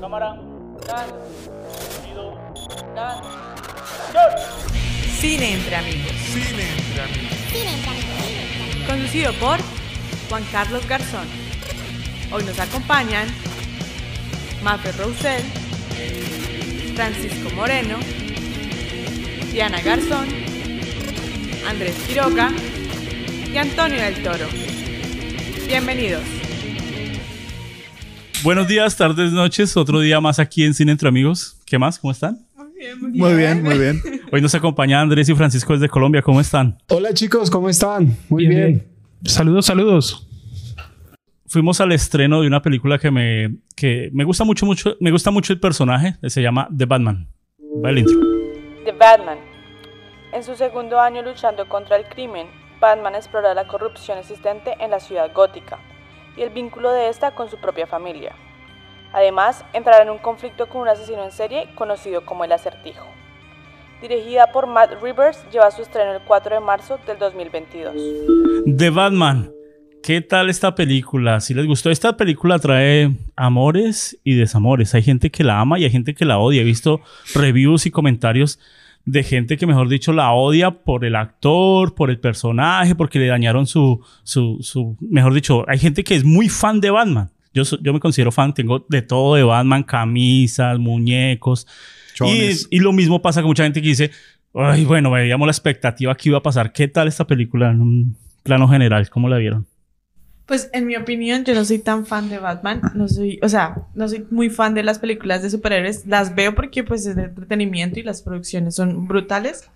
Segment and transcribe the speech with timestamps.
[0.00, 0.36] Cámara.
[0.86, 1.08] Dan.
[1.90, 2.38] Sonido.
[2.94, 3.20] Dan.
[5.18, 6.12] Cine entre amigos.
[6.32, 8.86] Cine entre amigos.
[8.86, 9.58] Conducido por
[10.28, 11.26] Juan Carlos Garzón.
[12.30, 13.26] Hoy nos acompañan
[14.62, 15.42] Mafe Rousel,
[16.94, 17.96] Francisco Moreno,
[19.52, 20.28] Diana Garzón,
[21.68, 22.52] Andrés Quiroga
[23.52, 24.46] y Antonio del Toro.
[25.66, 26.37] Bienvenidos.
[28.44, 29.76] Buenos días, tardes, noches.
[29.76, 31.60] Otro día más aquí en Cine Entre Amigos.
[31.66, 31.98] ¿Qué más?
[31.98, 32.38] ¿Cómo están?
[33.00, 34.00] Muy bien, muy bien.
[34.32, 36.22] Hoy nos acompaña Andrés y Francisco desde Colombia.
[36.22, 36.78] ¿Cómo están?
[36.88, 38.16] Hola chicos, ¿cómo están?
[38.28, 38.72] Muy Bien, bien.
[38.74, 38.88] bien.
[39.24, 40.28] Saludos, saludos.
[41.46, 44.96] Fuimos al estreno de una película que me, que me gusta mucho, mucho.
[45.00, 46.14] Me gusta mucho el personaje.
[46.28, 47.26] Se llama The Batman.
[47.84, 48.20] Va el intro.
[48.84, 49.38] The Batman.
[50.32, 52.46] En su segundo año luchando contra el crimen,
[52.80, 55.78] Batman explora la corrupción existente en la ciudad gótica
[56.38, 58.34] y el vínculo de esta con su propia familia.
[59.12, 63.06] Además, entrará en un conflicto con un asesino en serie conocido como el Acertijo.
[64.00, 67.94] Dirigida por Matt Rivers, lleva su estreno el 4 de marzo del 2022.
[68.76, 69.50] The Batman.
[70.02, 71.40] ¿Qué tal esta película?
[71.40, 74.94] Si les gustó, esta película trae amores y desamores.
[74.94, 76.62] Hay gente que la ama y hay gente que la odia.
[76.62, 77.00] He visto
[77.34, 78.60] reviews y comentarios
[79.10, 83.26] de gente que, mejor dicho, la odia por el actor, por el personaje, porque le
[83.26, 87.30] dañaron su, su, su mejor dicho, hay gente que es muy fan de Batman.
[87.54, 91.66] Yo, yo me considero fan, tengo de todo de Batman, camisas, muñecos.
[92.70, 94.10] Y lo mismo pasa con mucha gente que dice,
[94.54, 96.72] ay, bueno, veíamos la expectativa que iba a pasar.
[96.72, 99.08] ¿Qué tal esta película en un plano general?
[99.08, 99.66] ¿Cómo la vieron?
[100.48, 102.80] Pues en mi opinión, yo no soy tan fan de Batman.
[102.94, 106.06] No soy, o sea, no soy muy fan de las películas de superhéroes.
[106.06, 109.68] Las veo porque pues es de entretenimiento y las producciones son brutales.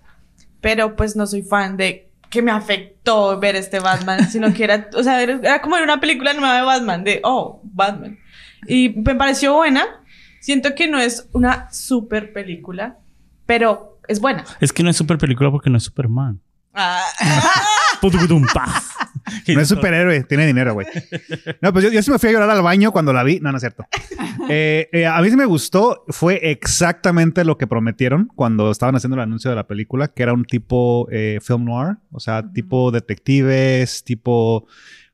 [0.61, 4.89] Pero pues no soy fan de que me afectó ver este Batman, sino que era,
[4.95, 8.17] o sea, era, como una película nueva de Batman, de, oh, Batman.
[8.67, 9.85] Y me pareció buena.
[10.39, 12.97] Siento que no es una super película,
[13.45, 14.43] pero es buena.
[14.59, 16.41] Es que no es super película porque no es Superman.
[16.71, 16.99] Pa.
[19.53, 20.87] No es superhéroe, tiene dinero, güey.
[21.61, 23.39] No, pues yo, sí me fui a llorar al baño cuando la vi.
[23.39, 23.85] No, no es cierto.
[24.49, 26.03] Eh, eh, a mí sí me gustó.
[26.09, 30.33] Fue exactamente lo que prometieron cuando estaban haciendo el anuncio de la película, que era
[30.33, 34.67] un tipo eh, film noir, o sea, tipo detectives, tipo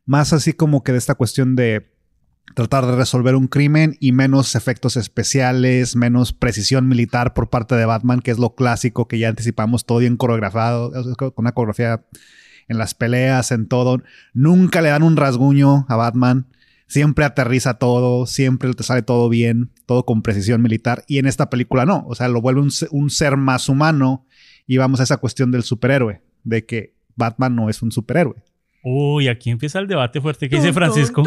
[0.06, 1.92] más así como que de esta cuestión de
[2.56, 7.86] tratar de resolver un crimen y menos efectos especiales, menos precisión militar por parte de
[7.86, 11.52] Batman, que es lo clásico que ya anticipamos, todo bien coreografiado, o sea, con una
[11.52, 12.02] coreografía
[12.70, 14.02] en las peleas, en todo.
[14.34, 16.48] Nunca le dan un rasguño a Batman.
[16.88, 21.04] Siempre aterriza todo, siempre te sale todo bien, todo con precisión militar.
[21.08, 22.04] Y en esta película no.
[22.08, 24.26] O sea, lo vuelve un, se- un ser más humano.
[24.66, 28.36] Y vamos a esa cuestión del superhéroe, de que Batman no es un superhéroe.
[28.84, 30.48] Uy, aquí empieza el debate fuerte.
[30.48, 31.24] ¿Qué dice Francisco?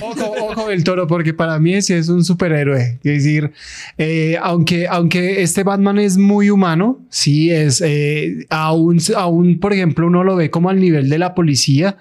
[0.00, 2.98] Ojo, ojo del toro, porque para mí ese es un superhéroe.
[3.02, 3.50] Es decir,
[3.98, 10.06] eh, aunque, aunque este Batman es muy humano, sí es, eh, aún, aún, por ejemplo,
[10.06, 11.96] uno lo ve como al nivel de la policía.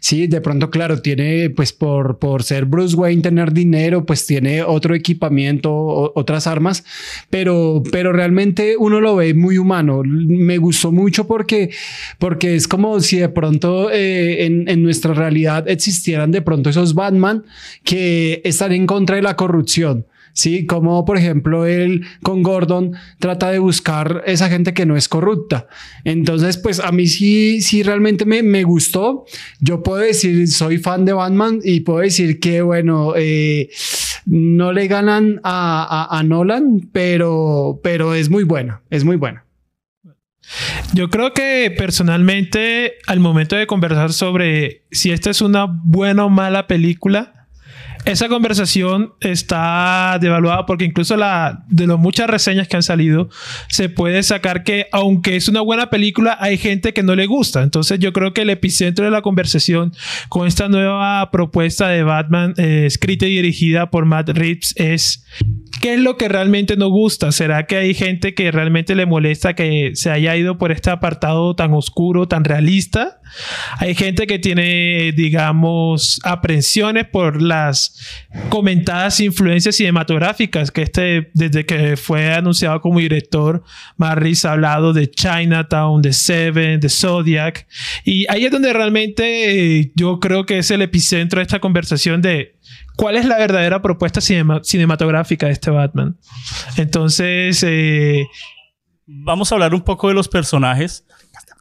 [0.00, 4.62] Sí, de pronto, claro, tiene, pues por, por ser Bruce Wayne, tener dinero, pues tiene
[4.62, 6.84] otro equipamiento, o- otras armas,
[7.30, 10.02] pero, pero realmente uno lo ve muy humano.
[10.04, 11.70] Me gustó mucho porque,
[12.18, 16.94] porque es como si de pronto eh, en, en nuestra realidad existieran de pronto esos
[16.94, 17.25] Batman
[17.84, 20.06] que están en contra de la corrupción.
[20.32, 25.08] Sí, como por ejemplo él con Gordon trata de buscar esa gente que no es
[25.08, 25.66] corrupta.
[26.04, 29.24] Entonces, pues a mí sí, sí realmente me, me gustó.
[29.60, 33.70] Yo puedo decir, soy fan de Batman y puedo decir que, bueno, eh,
[34.26, 39.45] no le ganan a, a- a Nolan, pero, pero es muy buena, es muy buena.
[40.92, 46.30] Yo creo que personalmente, al momento de conversar sobre si esta es una buena o
[46.30, 47.36] mala película,
[48.06, 53.28] esa conversación está devaluada porque incluso la, de las muchas reseñas que han salido,
[53.68, 57.64] se puede sacar que aunque es una buena película, hay gente que no le gusta.
[57.64, 59.92] Entonces yo creo que el epicentro de la conversación
[60.28, 65.24] con esta nueva propuesta de Batman, eh, escrita y dirigida por Matt Reeves, es
[65.80, 67.32] ¿Qué es lo que realmente nos gusta?
[67.32, 71.54] ¿Será que hay gente que realmente le molesta que se haya ido por este apartado
[71.54, 73.20] tan oscuro, tan realista?
[73.78, 78.00] Hay gente que tiene, digamos, aprensiones por las
[78.48, 83.62] comentadas influencias cinematográficas que este, desde que fue anunciado como director,
[83.96, 87.66] Marris ha hablado de Chinatown, de Seven, de Zodiac.
[88.04, 92.22] Y ahí es donde realmente eh, yo creo que es el epicentro de esta conversación
[92.22, 92.55] de
[92.96, 96.18] cuál es la verdadera propuesta cinema- cinematográfica de este Batman.
[96.76, 98.26] Entonces, eh,
[99.08, 101.04] Vamos a hablar un poco de los personajes.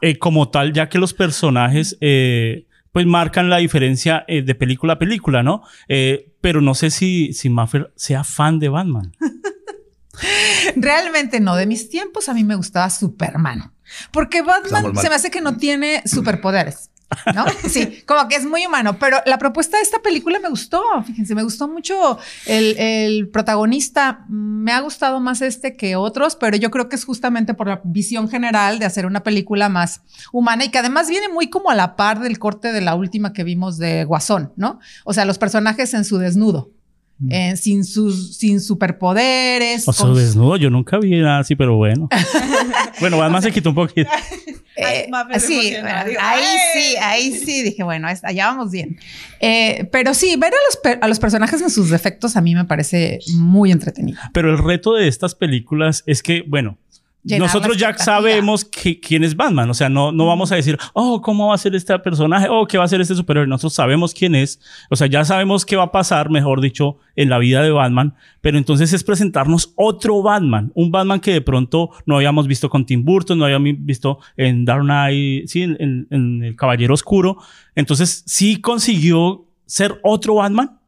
[0.02, 4.94] eh, como tal, ya que los personajes eh, pues marcan la diferencia eh, de película
[4.94, 5.62] a película, ¿no?
[5.88, 9.12] Eh, pero no sé si, si Maffer sea fan de Batman.
[10.76, 11.56] Realmente no.
[11.56, 13.72] De mis tiempos a mí me gustaba Superman.
[14.12, 16.90] Porque Batman se me hace que no tiene superpoderes.
[17.34, 17.46] ¿No?
[17.69, 21.36] Sí, como que es muy humano, pero la propuesta de esta película me gustó, fíjense,
[21.36, 26.72] me gustó mucho el, el protagonista, me ha gustado más este que otros, pero yo
[26.72, 30.69] creo que es justamente por la visión general de hacer una película más humana y
[30.69, 33.78] que además viene muy como a la par del corte de la última que vimos
[33.78, 34.80] de Guasón, ¿no?
[35.04, 36.72] O sea, los personajes en su desnudo.
[37.29, 41.75] Eh, sin sus sin superpoderes O sea, con- desnudo, yo nunca vi nada así, pero
[41.75, 42.09] bueno.
[43.00, 44.09] bueno, Batman se quitó un poquito.
[44.77, 46.44] Eh, Ay, sí, digo, ahí ¡ay!
[46.73, 48.97] sí, ahí sí, dije, bueno, allá vamos bien.
[49.39, 52.53] Eh, pero sí, ver a los, per- a los personajes en sus defectos a mí
[52.56, 54.19] me parece muy entretenido.
[54.33, 56.77] Pero el reto de estas películas es que, bueno,
[57.39, 59.69] nosotros ya sabemos que- quién es Batman.
[59.69, 62.48] O sea, no, no vamos a decir, oh, ¿cómo va a ser este personaje?
[62.50, 63.48] Oh, ¿qué va a ser este superhéroe?
[63.48, 64.60] Nosotros sabemos quién es.
[64.89, 68.13] O sea, ya sabemos qué va a pasar, mejor dicho, en la vida de Batman.
[68.42, 70.72] Pero entonces es presentarnos otro Batman.
[70.75, 74.63] Un Batman que de pronto no habíamos visto con Tim Burton, no habíamos visto en
[74.66, 77.38] Dark Knight, sí, en, en- en El Caballero Oscuro.
[77.74, 80.80] Entonces, sí consiguió ser otro Batman.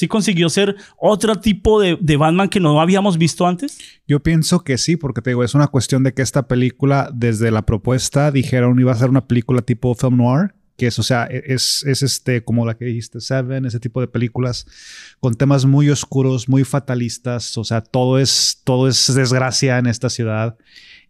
[0.00, 3.78] Sí consiguió ser otro tipo de, de Batman que no habíamos visto antes.
[4.08, 7.50] Yo pienso que sí, porque te digo, es una cuestión de que esta película, desde
[7.50, 11.24] la propuesta, dijeron iba a ser una película tipo film noir, que es, o sea,
[11.24, 14.64] es, es este, como la que dijiste, Seven, ese tipo de películas
[15.20, 20.08] con temas muy oscuros, muy fatalistas, o sea, todo es, todo es desgracia en esta
[20.08, 20.56] ciudad.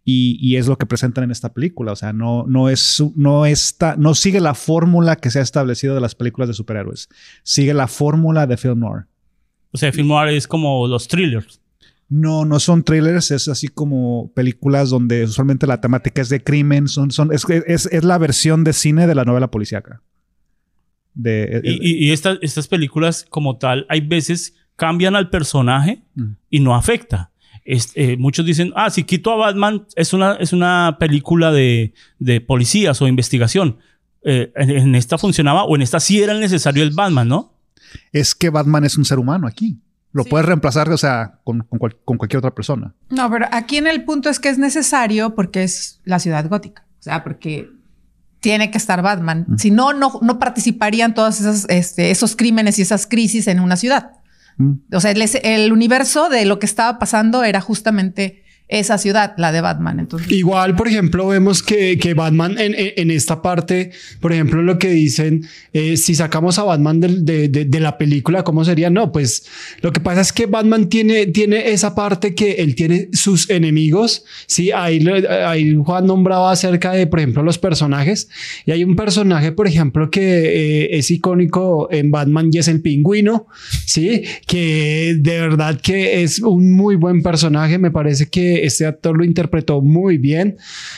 [0.03, 1.91] Y, y es lo que presentan en esta película.
[1.91, 5.93] O sea, no, no es, no está, no sigue la fórmula que se ha establecido
[5.93, 7.07] de las películas de superhéroes.
[7.43, 9.05] Sigue la fórmula de film noir.
[9.71, 11.59] O sea, film noir es como los thrillers.
[12.09, 16.89] No, no son trailers, es así como películas donde usualmente la temática es de crimen,
[16.89, 20.01] son, son, es, es, es la versión de cine de la novela policíaca.
[21.13, 21.71] De, Y,
[22.05, 26.31] y- y estas- estas películas como tal, hay veces cambian al personaje Mm.
[26.49, 27.30] y no afecta.
[27.65, 31.93] Es- eh, muchos dicen, ah, si quito a Batman, es una, es una película de,
[32.19, 33.77] de policías o investigación.
[34.23, 37.53] Eh, en, en esta funcionaba o en esta sí era necesario el Batman, ¿no?
[38.13, 39.77] es que Batman es un ser humano aquí.
[40.13, 40.29] Lo Sí.
[40.29, 42.93] puedes reemplazar, o sea, con, con cual- con cualquier otra persona.
[43.09, 46.85] No, pero aquí en el punto es que es necesario porque es la ciudad gótica.
[46.99, 47.69] O sea, porque
[48.39, 49.45] tiene que estar Batman.
[49.57, 53.75] Si no, no, no participarían todos esos, este, esos crímenes y esas crisis en una
[53.75, 54.11] ciudad.
[54.57, 54.71] Mm.
[54.93, 58.40] O sea, el, el universo de lo que estaba pasando era justamente
[58.71, 59.99] esa ciudad, la de Batman.
[59.99, 64.61] Entonces, Igual, por ejemplo, vemos que, que Batman en, en- en esta parte, por ejemplo,
[64.63, 68.63] lo que dicen, eh, si sacamos a Batman del- de, de- de la película, ¿cómo
[68.65, 68.89] sería?
[68.89, 69.45] No, pues
[69.81, 74.23] lo que pasa es que Batman tiene, tiene esa parte que él tiene sus enemigos.
[74.47, 75.05] Sí, ahí,
[75.45, 78.29] ahí Juan nombraba acerca de, por ejemplo, los personajes.
[78.65, 82.81] Y hay un personaje, por ejemplo, que eh, es icónico en Batman y es el
[82.81, 83.47] pingüino.
[83.85, 87.77] Sí, que de verdad que es un muy buen personaje.
[87.77, 90.57] Me parece que este actor lo interpretó muy bien.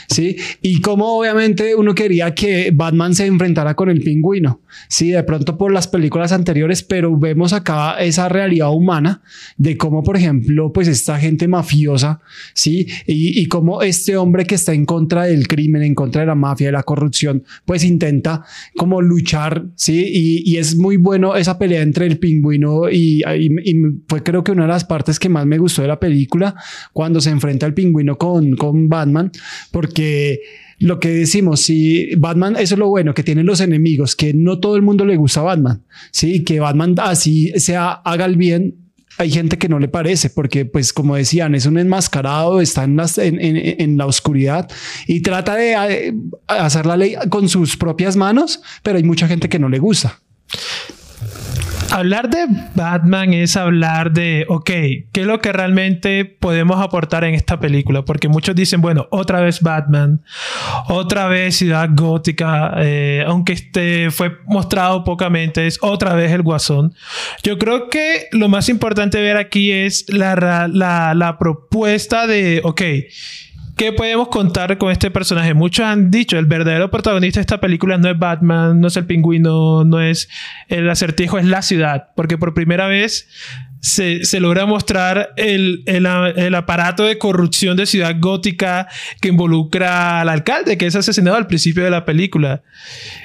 [0.09, 4.61] Sí, y como obviamente uno quería que Batman se enfrentara con el pingüino.
[4.89, 9.21] Sí, de pronto por las películas anteriores, pero vemos acá esa realidad humana
[9.57, 12.19] de cómo, por ejemplo, pues esta gente mafiosa,
[12.53, 16.27] sí, y, y cómo este hombre que está en contra del crimen, en contra de
[16.27, 18.43] la mafia, de la corrupción, pues intenta
[18.75, 23.71] como luchar, sí, y, y es muy bueno esa pelea entre el pingüino y, y-
[23.71, 23.75] y
[24.07, 26.55] fue creo que una de las partes que más me gustó de la película
[26.93, 29.31] cuando se enfrenta el pingüino con, con Batman,
[29.71, 30.39] porque
[30.79, 34.59] lo que decimos, si Batman, eso es lo bueno, que tiene los enemigos, que no
[34.59, 38.75] todo el mundo le gusta a Batman, sí, que Batman así sea, haga el bien.
[39.19, 42.95] Hay gente que no le parece porque, pues, como decían, es un enmascarado, está en,
[42.95, 44.67] las- en- en la oscuridad
[45.05, 46.13] y trata de eh,
[46.47, 50.19] hacer la ley con sus propias manos, pero hay mucha gente que no le gusta.
[51.93, 57.35] Hablar de Batman es hablar de, ok, ¿qué es lo que realmente podemos aportar en
[57.35, 58.03] esta película?
[58.03, 60.23] Porque muchos dicen, bueno, otra vez Batman,
[60.87, 66.95] otra vez Ciudad Gótica, eh, aunque este fue mostrado pocamente, es otra vez el Guasón.
[67.43, 72.81] Yo creo que lo más importante ver aquí es la, la, la propuesta de, ok,
[73.83, 75.53] ¿Qué podemos contar con este personaje?
[75.53, 79.05] Muchos han dicho, el verdadero protagonista de esta película no es Batman, no es el
[79.05, 80.29] pingüino, no es
[80.69, 82.07] el acertijo, es la ciudad.
[82.15, 83.27] Porque por primera vez
[83.85, 88.87] se, se logra mostrar el, el, el aparato de corrupción de Ciudad Gótica
[89.19, 92.63] que involucra al alcalde, que es asesinado al principio de la película.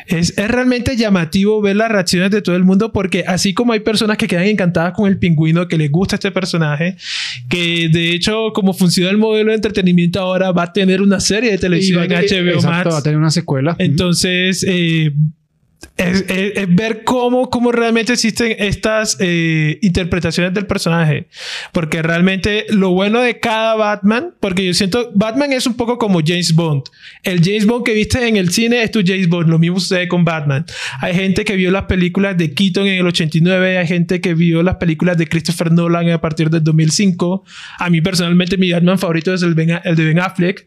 [0.08, 3.80] Es, es realmente llamativo ver las reacciones de todo el mundo porque así como hay
[3.80, 6.96] personas que quedan encantadas con el pingüino, que les gusta este personaje,
[7.48, 11.52] que de hecho como funciona el modelo de entretenimiento ahora va a tener una serie
[11.52, 12.94] de televisión en Y va a- HBO exacto, Max.
[12.94, 13.76] va a tener una secuela.
[13.78, 15.12] Entonces, eh,
[15.96, 21.26] es, es- es ver cómo, cómo realmente existen estas eh, interpretaciones del personaje.
[21.72, 26.20] Porque realmente lo bueno de cada Batman, porque yo siento, Batman es un poco como
[26.24, 26.82] James Bond.
[27.22, 29.48] El James Bond que viste en el cine es tu James Bond.
[29.48, 30.64] Lo mismo sucede con Batman.
[31.00, 34.62] Hay gente que vio las películas de Keaton en el 89, hay gente que vio
[34.62, 37.44] las películas de Christopher Nolan a partir del 2005.
[37.78, 40.66] A mí personalmente mi Batman favorito es el, Ben- el de Ben Affleck.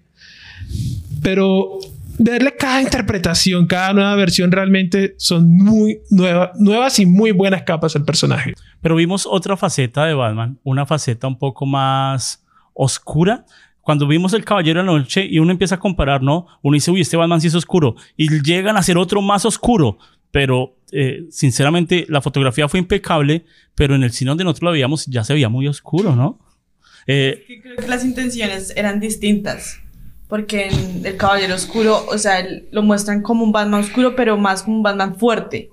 [1.22, 1.80] Pero
[2.24, 7.94] verle cada interpretación, cada nueva versión realmente son muy nueva- nuevas y muy buenas capas
[7.94, 8.54] del personaje.
[8.82, 13.46] Pero vimos otra faceta de Batman, una faceta un poco más oscura.
[13.82, 16.46] Cuando vimos El Caballero de la Noche y uno empieza a comparar, ¿no?
[16.62, 17.96] Uno dice, uy, este Batman sí es oscuro.
[18.16, 19.98] Y llegan a ser otro más oscuro.
[20.30, 23.44] Pero, eh, sinceramente, la fotografía fue impecable,
[23.76, 26.40] pero en el cine donde nosotros lo veíamos ya se veía muy oscuro, ¿no?
[27.08, 29.80] Eh, que creo que las intenciones eran distintas.
[30.32, 32.38] Porque en El Caballero Oscuro, o sea,
[32.72, 35.70] lo muestran como un Batman oscuro, pero más como un Batman fuerte.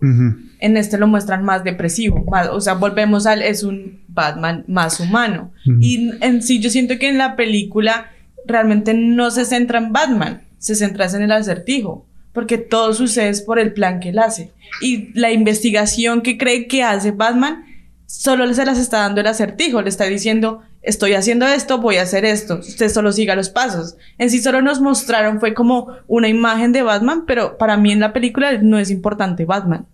[0.58, 2.24] En este lo muestran más depresivo.
[2.30, 3.40] más- o sea, volvemos al.
[3.40, 5.52] Es un Batman más humano.
[5.80, 8.10] Y en sí, yo siento que en la película
[8.46, 12.04] realmente no se centra en Batman, se centra en el acertijo.
[12.32, 14.50] Porque todo sucede por el plan que él hace.
[14.82, 17.64] Y la investigación que cree que hace Batman
[18.06, 22.02] solo se las está dando el acertijo, le está diciendo, estoy haciendo esto, voy a
[22.02, 23.97] hacer esto, usted solo siga los pasos.
[24.16, 28.00] En sí solo nos mostraron, fue como una imagen de Batman, pero para mí en
[28.00, 29.87] la película no es importante Batman.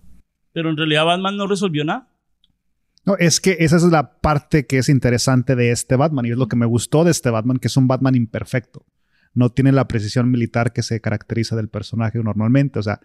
[0.53, 2.07] pero en realidad Batman no resolvió nada.
[3.05, 6.37] No, es que esa es la parte que es interesante de este Batman y es
[6.37, 8.85] lo que me gustó de este Batman, que es un Batman imperfecto.
[9.33, 12.79] No tiene la precisión militar que se caracteriza del personaje normalmente.
[12.79, 13.01] O sea,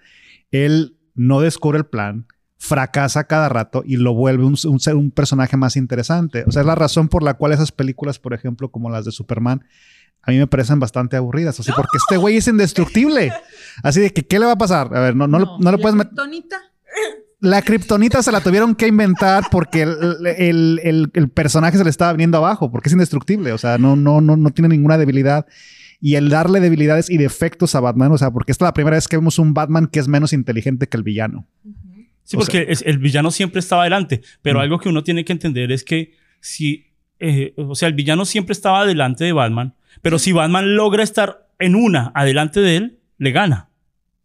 [0.53, 2.27] él no descubre el plan,
[2.63, 6.45] fracasa cada rato y lo vuelve un, un ser- un personaje más interesante.
[6.47, 9.13] O sea, es la razón por la cual esas películas, por ejemplo, como las de
[9.13, 9.65] Superman,
[10.23, 11.59] a mí me parecen bastante aburridas.
[11.59, 13.33] Así, porque este güey es indestructible.
[13.83, 14.95] Así de que, ¿qué le va a pasar?
[14.95, 16.13] A ver, no, no, le- no le puedes meter.
[17.41, 21.89] La kriptonita se la tuvieron que inventar porque el, el- el- el personaje se le
[21.89, 25.47] estaba viniendo abajo, porque es indestructible, o sea, no, no, no, no tiene ninguna debilidad.
[26.03, 28.97] Y el darle debilidades y defectos a Batman, o sea, porque esta es la primera
[28.99, 31.47] vez que vemos un Batman que es menos inteligente que el villano.
[32.31, 35.33] Sí, O porque es- el villano siempre estaba adelante, pero algo que uno tiene que
[35.33, 36.87] entender es que si,
[37.19, 41.49] eh, o sea, el villano siempre estaba adelante de Batman, pero si Batman logra estar
[41.59, 43.69] en una adelante de él, le gana.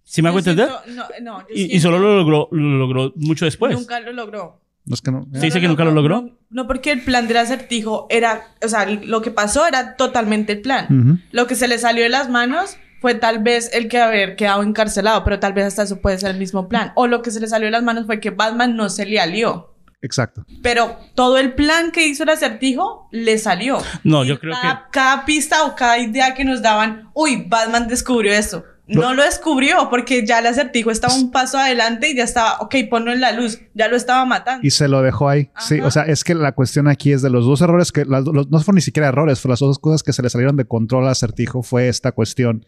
[0.04, 0.70] ¿Sí me hago entender?
[0.90, 3.74] no, no, yo Y, solo lo logró, lo logró mucho después.
[3.76, 4.62] Nunca lo logró.
[4.86, 5.28] No es que no.
[5.34, 6.38] Sí, dice que nunca lo logró.
[6.52, 10.62] No, porque el plan del acertijo era, o sea, lo que pasó era totalmente el
[10.62, 11.24] plan.
[11.32, 14.64] Lo que se le salió de las manos fue tal vez el que haber quedado
[14.64, 16.92] encarcelado, pero tal vez hasta eso puede ser el mismo plan.
[16.96, 19.20] O lo que se le salió de las manos fue que Batman no se le
[19.20, 19.76] alió.
[20.02, 20.46] Exacto.
[20.62, 23.80] Pero todo el plan que hizo el acertijo le salió.
[24.04, 27.46] No, Y yo creo cada, que Cada pista o cada idea que nos daban, uy,
[27.48, 28.64] Batman descubrió eso.
[28.88, 32.76] No lo descubrió porque ya el acertijo estaba un paso adelante y ya estaba, ok,
[32.90, 34.66] ponlo en la luz, ya lo estaba matando.
[34.66, 35.50] Y se lo dejó ahí.
[35.60, 38.26] Sí, o sea, es que la cuestión aquí es de los dos errores que las-
[38.26, 40.66] los- no fueron ni siquiera errores, fue las dos cosas que se le salieron de
[40.66, 42.66] control al acertijo fue esta cuestión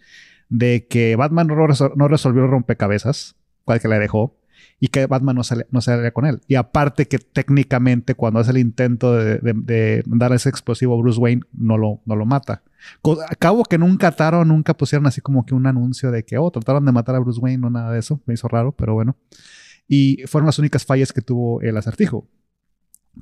[0.50, 4.36] de que Batman no, resol- no resolvió el rompecabezas, cual que le dejó,
[4.80, 6.42] y que Batman no sale, no salía con él.
[6.48, 10.98] Y aparte que técnicamente cuando hace el intento de, de- de dar ese explosivo a
[11.02, 12.64] Bruce Wayne, no lo, no lo mata.
[13.30, 16.86] Acabo que nunca ataron, nunca pusieron así como que un anuncio de que, oh, trataron
[16.86, 18.22] de matar a Bruce Wayne, no nada de eso.
[18.26, 19.16] Me hizo raro, pero bueno.
[19.88, 22.28] Y fueron las únicas fallas que tuvo el acertijo.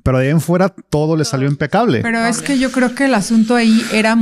[0.02, 2.02] Pero de ahí en fuera todo le salió impecable.
[2.02, 4.16] Pero es que yo creo que el asunto ahí era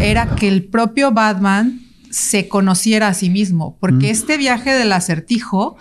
[0.00, 4.10] era que el propio Batman se conociera a sí mismo, porque Mm.
[4.10, 5.76] este viaje del acertijo,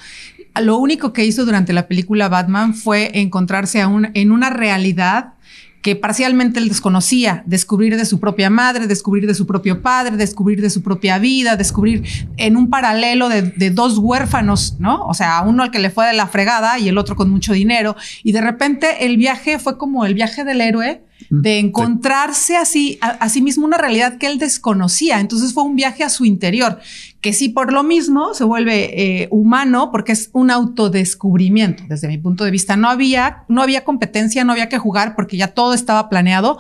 [0.62, 5.34] lo único que hizo durante la película Batman fue encontrarse a un- en una realidad
[5.82, 10.62] que parcialmente él desconocía, descubrir de su propia madre, descubrir de su propio padre, descubrir
[10.62, 12.04] de su propia vida, descubrir
[12.38, 15.06] en un paralelo de, de dos huérfanos, ¿no?
[15.08, 17.54] O sea, uno al que le fue de la fregada y el otro con mucho
[17.54, 17.96] dinero.
[18.24, 23.10] Y de repente el viaje fue como el viaje del héroe de encontrarse así, a,
[23.10, 25.20] a sí mismo una realidad que él desconocía.
[25.20, 26.80] Entonces fue un viaje a su interior,
[27.22, 31.84] que sí por lo mismo se vuelve eh, humano porque es un autodescubrimiento.
[31.88, 35.38] Desde mi punto de vista, no había, no había competencia, no había que jugar porque
[35.38, 36.58] ya todo estaba planeado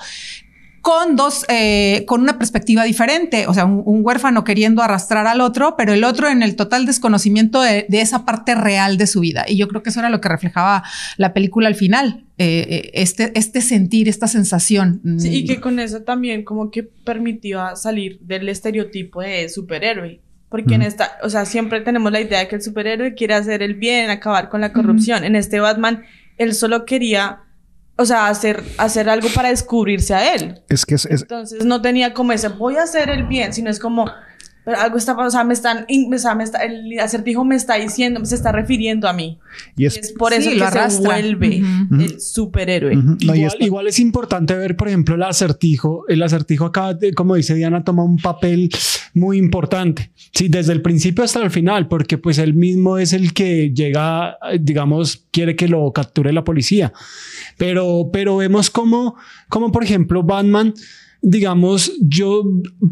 [0.82, 5.39] con dos, eh, con una perspectiva diferente, o sea, un, un huérfano queriendo arrastrar al
[5.39, 9.20] otro, pero el otro en el total desconocimiento de, de esa parte real de su
[9.20, 9.46] vida.
[9.48, 10.84] Y yo creo que eso era lo que reflejaba
[11.18, 15.01] la película al final, eh, eh, este, este sentir, esta sensación.
[15.20, 15.48] Sí, y Mm.
[15.48, 20.20] que con eso también como que permitió a salir del estereotipo de superhéroe.
[20.51, 23.63] Porque en esta, o sea, siempre tenemos la idea de que el superhéroe quiere hacer
[23.63, 25.24] el bien, acabar con la corrupción.
[25.24, 26.03] En este Batman,
[26.38, 27.39] él solo quería,
[27.96, 30.62] o sea, hacer, hacer algo para descubrirse a él.
[30.67, 33.70] Es que es, es- Entonces no tenía como ese, voy a hacer el bien, sino
[33.70, 34.12] es como,
[34.63, 37.56] pero algo está pasando, o sea, me están, o sea, me está, el acertijo me
[37.56, 39.39] está diciendo, se está refiriendo a mí.
[39.75, 41.03] Y Y es, es por Sí, eso lo que se arrastra.
[41.10, 42.01] vuelve Ujú.
[42.01, 42.96] el superhéroe.
[42.98, 46.06] Ujú, no, y igual, es- igual es importante ver, por ejemplo, el acertijo.
[46.08, 48.70] El acertijo acá, como dice Diana, toma un papel
[49.13, 50.12] muy importante.
[50.34, 54.38] Sí, desde el principio hasta el final, porque pues él mismo es el que llega,
[54.60, 56.94] digamos, quiere que lo capture la policía.
[57.58, 59.15] Pero, pero vemos como,
[59.50, 60.74] como por ejemplo, Batman,
[61.21, 62.43] digamos, yo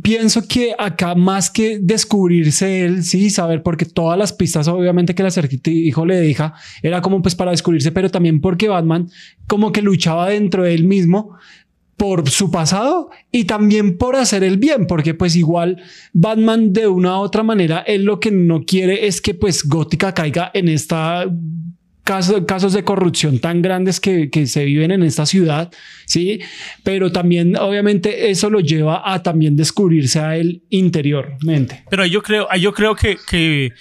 [0.03, 5.23] pienso que acá más que descubrirse él, sí, saber, porque todas las pistas obviamente que
[5.23, 9.09] el acertijo le deja, era como pues para descubrirse, pero también porque Batman
[9.47, 11.35] como que luchaba dentro de él mismo
[11.97, 15.81] por su pasado y también por hacer el bien, porque pues igual
[16.13, 20.13] Batman de una u otra manera, él lo que no quiere es que pues Gótica
[20.13, 21.25] caiga en esta
[22.09, 25.71] caso- casos de corrupción tan grandes que, que se viven en esta ciudad,
[26.07, 26.39] sí,
[26.83, 31.83] pero también obviamente eso lo lleva a también descubrirse a él interiormente.
[31.89, 33.71] Pero ahí yo creo, yo creo que,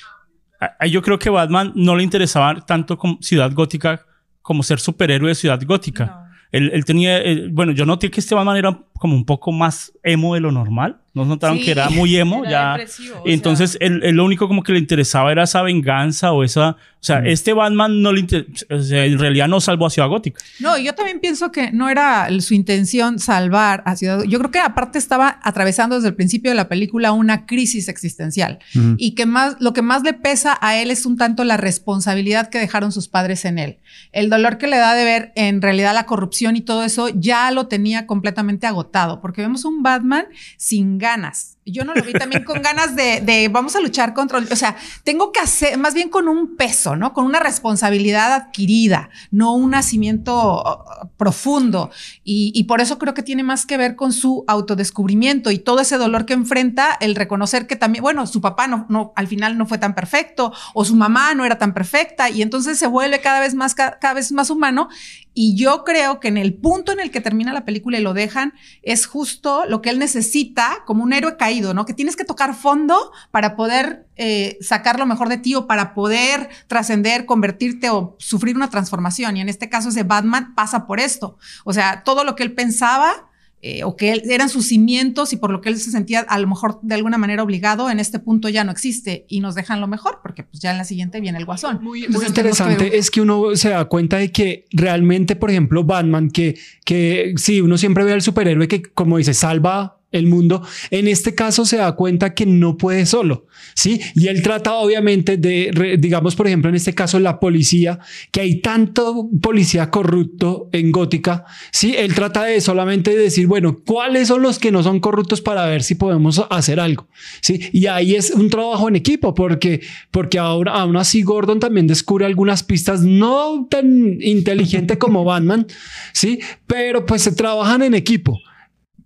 [0.90, 4.04] yo creo que Batman no le interesaba tanto como Ciudad Gótica
[4.42, 6.04] como ser superhéroe de Ciudad Gótica.
[6.06, 6.28] No.
[6.52, 9.92] Él, él tenía, eh, bueno, yo noté que este Batman era como un poco más
[10.02, 10.98] emo de lo normal.
[11.14, 12.44] ¿No notaron Sí, que era muy emo?
[12.44, 12.84] Era ya.
[13.24, 16.76] entonces, él, él lo único como que le interesaba era esa venganza o esa...
[17.00, 20.08] O sea, este Batman no le inter- o sea, en realidad no salvó a Ciudad
[20.08, 20.40] Gótica.
[20.58, 24.22] No, yo también pienso que no era su intención salvar a Ciudad.
[24.24, 28.58] Yo creo que aparte estaba atravesando desde el principio de la película una crisis existencial
[28.74, 28.94] Ujú.
[28.98, 32.48] y que más lo que más le pesa a él es un tanto la responsabilidad
[32.50, 33.78] que dejaron sus padres en él.
[34.12, 37.50] El dolor que le da de ver en realidad la corrupción y todo eso ya
[37.52, 38.88] lo tenía completamente agotado,
[39.21, 40.26] porque vemos un Batman
[40.57, 41.57] sin ganas.
[41.70, 44.76] Yo no lo vi también con ganas de, de vamos a luchar contra, o sea,
[45.04, 47.12] tengo que hacer, más bien con un peso, ¿no?
[47.12, 51.90] Con una responsabilidad adquirida, no un nacimiento uh, profundo.
[52.25, 55.80] Y, y por eso creo que tiene más que ver con su autodescubrimiento y todo
[55.80, 59.58] ese dolor que enfrenta, el reconocer que también, bueno, su papá no, no, al final
[59.58, 63.20] no fue tan perfecto, o su mamá no era tan perfecta, y entonces se vuelve
[63.20, 64.88] cada vez más, ca- cada vez más humano.
[65.34, 68.12] Y yo creo que en el punto en el que termina la película y lo
[68.12, 71.85] dejan, es justo lo que él necesita como un héroe caído, ¿no?
[71.85, 75.94] Que tienes que tocar fondo para poder eh, sacar lo mejor de ti o para
[75.94, 79.37] poder trascender, convertirte o sufrir una transformación.
[79.37, 81.37] Y en este caso ese Batman pasa por esto.
[81.64, 83.25] O sea, todo lo que él pensaba
[83.61, 86.38] eh, o que él- eran sus cimientos y por lo que él se sentía a
[86.38, 89.81] lo mejor de alguna manera obligado, en este punto ya no existe y nos dejan
[89.81, 91.81] lo mejor porque pues ya en la siguiente viene el guasón.
[91.83, 95.83] Muy, muy que interesante es que uno se da cuenta de que realmente, por ejemplo,
[95.83, 100.62] Batman, que, que sí, uno siempre ve al superhéroe que, como dice, salva el mundo,
[100.90, 104.01] en este caso se da cuenta que no puede solo, ¿sí?
[104.14, 107.99] Y él trata obviamente de, digamos, por ejemplo, en este caso la policía,
[108.33, 111.94] que hay tanto policía corrupto en Gótica, ¿sí?
[111.97, 115.83] Él trata de solamente decir, bueno, ¿cuáles son los que no son corruptos para ver
[115.83, 117.09] si podemos hacer algo,
[117.42, 117.61] ¿sí?
[117.73, 122.25] Y ahí es un trabajo en equipo, porque, porque ahora, aún así Gordon también descubre
[122.25, 125.66] algunas pistas no tan inteligente como Batman,
[126.14, 126.40] ¿sí?
[126.66, 128.40] Pero pues se trabajan en equipo.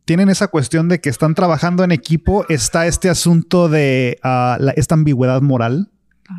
[0.05, 2.45] Tienen esa cuestión de que están trabajando en equipo.
[2.49, 5.89] Está este asunto de ah, la- esta ambigüedad moral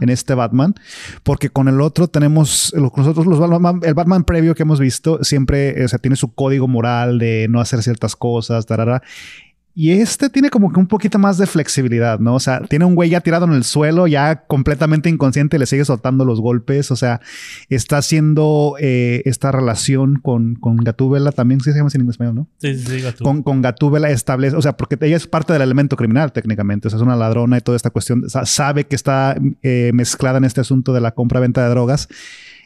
[0.02, 0.74] en este Batman,
[1.22, 5.84] porque con el otro tenemos nosotros los Batman, el Batman previo que hemos visto siempre
[5.86, 9.04] o sea, tiene su código moral de no hacer ciertas cosas, tarara.
[9.76, 12.36] Y este tiene como que un poquito más de flexibilidad, ¿no?
[12.36, 15.84] O sea, tiene un güey ya tirado en el suelo, ya completamente inconsciente, le sigue
[15.84, 16.92] soltando los golpes.
[16.92, 17.22] O sea,
[17.70, 22.36] está haciendo eh, esta relación con, con Gatúbela también, sí se llama así en español,
[22.36, 22.48] ¿no?
[22.60, 23.24] Sí, sí, sí, Gatú.
[23.24, 26.92] con, con Gatúbela establece, o sea, porque ella es parte del elemento criminal técnicamente, o
[26.92, 30.44] sea, es una ladrona y toda esta cuestión, sa- sabe que está eh, mezclada en
[30.44, 32.10] este asunto de la compra-venta de drogas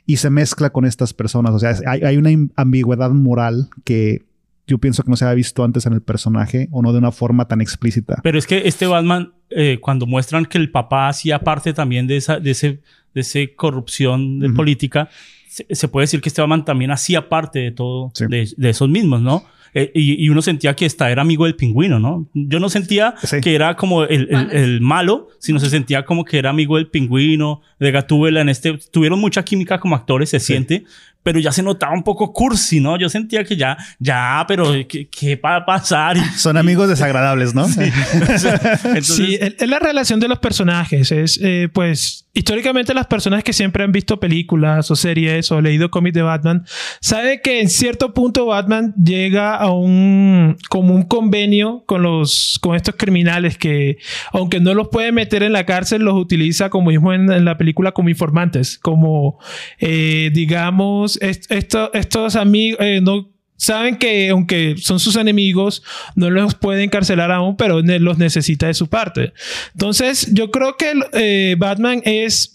[0.06, 4.26] y se mezcla con estas personas, o sea, hay, hay una ambigüedad moral que
[4.68, 7.12] yo pienso que no se había visto antes en el personaje o no de una
[7.12, 8.20] forma tan explícita.
[8.24, 12.18] Pero es que este Batman, eh, cuando muestran que el papá hacía parte también de
[12.18, 12.82] esa, de ese,
[13.14, 14.56] de ese corrupción de Ujú.
[14.58, 15.10] política,
[15.50, 18.26] se, se puede decir que este Batman también hacía parte de todo, Sí.
[18.30, 19.44] de, de esos mismos, ¿no?
[19.74, 22.28] Eh, y, y uno sentía que esta era amigo del pingüino, ¿no?
[22.34, 23.42] Yo no sentía Sí.
[23.42, 26.88] que era como el, el- el malo, sino se sentía como que era amigo del
[26.88, 28.42] pingüino, de Gatúbela.
[28.42, 30.84] En este tuvieron mucha química como actores, se siente,
[31.28, 32.98] pero ya se notaba un poco cursi, ¿no?
[32.98, 36.16] Yo sentía que ya, ya, pero ¿qué, qué va a pasar?
[36.16, 37.66] Y- Son amigos desagradables, ¿no?
[38.14, 41.12] Entonces, sí, es la relación de los personajes.
[41.12, 45.90] Es, eh, pues, históricamente las personas que siempre han visto películas o series o leído
[45.92, 46.66] cómics de Batman,
[47.02, 52.76] saben que en cierto punto Batman llega a un, como un convenio con los, con
[52.76, 53.98] estos criminales que,
[54.32, 57.58] aunque no los puede meter en la cárcel, los utiliza, como mismo en, en la
[57.58, 59.40] película, como informantes, como,
[59.80, 65.84] eh, digamos, est- esto- estos amigos, eh, no saben que aunque son sus enemigos,
[66.16, 69.34] no los puede encarcelar aún, pero los necesita de su parte.
[69.74, 72.52] Entonces, yo creo que eh, Batman es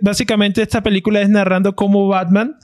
[0.00, 2.56] básicamente esta película es narrando cómo Batman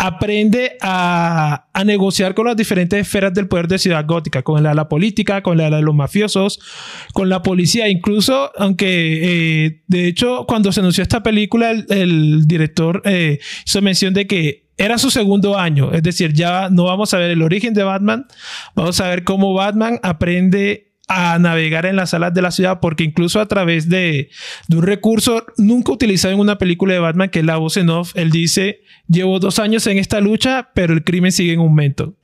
[0.00, 4.88] aprende a, negociar con las diferentes esferas del poder de Ciudad Gótica, con la la
[4.88, 6.60] política, con la de los mafiosos,
[7.12, 13.02] con la policía, incluso, aunque eh, de hecho cuando se anunció esta película, el, director
[13.64, 17.30] hizo mención de que era su segundo año, es decir, ya no vamos a ver
[17.30, 18.26] el origen de Batman,
[18.74, 23.02] vamos a ver cómo Batman aprende a navegar en las salas de la ciudad, porque
[23.02, 24.30] incluso a través de,
[24.70, 28.12] un recurso nunca utilizado en una película de Batman, que es la voz en off,
[28.14, 32.14] él dice, llevo dos años en esta lucha, pero el crimen sigue en aumento.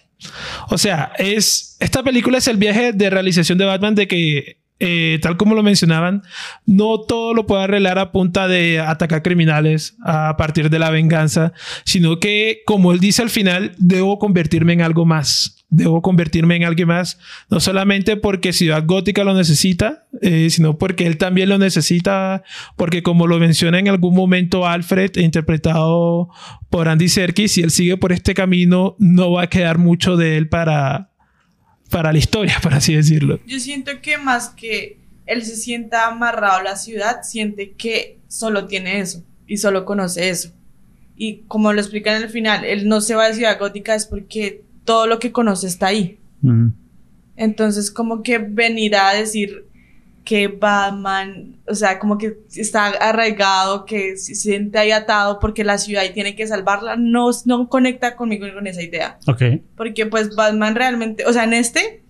[0.68, 5.20] O sea, es, esta película es el viaje de realización de Batman de que, eh,
[5.22, 6.22] tal como lo mencionaban,
[6.66, 11.52] no todo lo puede arreglar a punta de atacar criminales a partir de la venganza,
[11.84, 15.64] sino que, como él dice al final, debo convertirme en algo más.
[15.70, 17.18] Debo convertirme en alguien más,
[17.50, 22.44] no solamente porque Ciudad Gótica lo necesita, eh, sino porque él también lo necesita,
[22.76, 26.28] porque como lo menciona en algún momento Alfred, interpretado
[26.70, 30.36] por Andy Serkis, si él sigue por este camino, no va a quedar mucho de
[30.36, 31.10] él para,
[31.94, 33.38] para la historia, por así decirlo.
[33.46, 38.66] Yo siento que más que él se sienta amarrado a la ciudad, siente que solo
[38.66, 40.50] tiene eso y solo conoce eso.
[41.16, 44.06] Y como lo explica en el final, él no se va de Ciudad Gótica es
[44.06, 46.18] porque todo lo que conoce está ahí.
[47.36, 49.64] Entonces, como que venir a decir
[50.24, 55.78] que Batman, o sea, como que está arraigado, que se siente ahí atado porque la
[55.78, 59.18] ciudad y tiene que salvarla, no, no conecta conmigo con esa idea.
[59.26, 59.42] Ok.
[59.76, 62.02] Porque pues Batman realmente, o sea, en este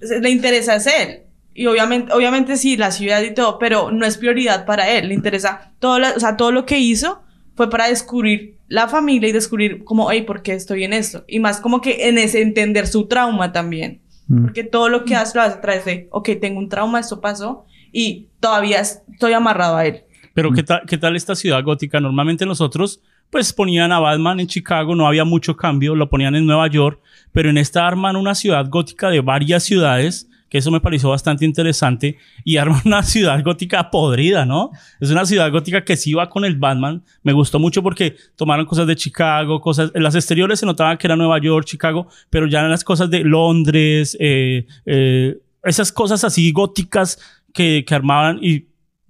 [0.00, 1.22] se- le interesa es él.
[1.54, 5.08] Y obviamente, obviamente sí, la ciudad y todo, pero no es prioridad para él.
[5.08, 7.20] Le interesa todo, la- o sea, todo lo que hizo
[7.54, 11.24] fue para descubrir la familia y descubrir como, hey, ¿por qué estoy en esto?
[11.26, 14.00] Y más como que en ese entender su trauma también.
[14.28, 14.44] Mm.
[14.44, 17.20] Porque todo lo que hace lo hace a través de, ok, tengo un trauma, esto
[17.20, 20.04] pasó y todavía estoy amarrado a él.
[20.34, 21.98] Pero ¿qué tal, ¿qué tal esta ciudad gótica?
[22.00, 26.46] Normalmente nosotros pues ponían a Batman en Chicago, no había mucho cambio, lo ponían en
[26.46, 27.00] Nueva York,
[27.32, 31.44] pero en esta arman una ciudad gótica de varias ciudades, que eso me pareció bastante
[31.44, 34.70] interesante, y arman una ciudad gótica podrida, ¿no?
[35.00, 38.66] Es una ciudad gótica que sí va con el Batman, me gustó mucho porque tomaron
[38.66, 42.46] cosas de Chicago, cosas, en las exteriores se notaba que era Nueva York, Chicago, pero
[42.46, 47.18] ya en las cosas de Londres, eh, eh, esas cosas así góticas
[47.52, 48.68] que, que armaban y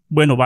[0.08, 0.36] bueno,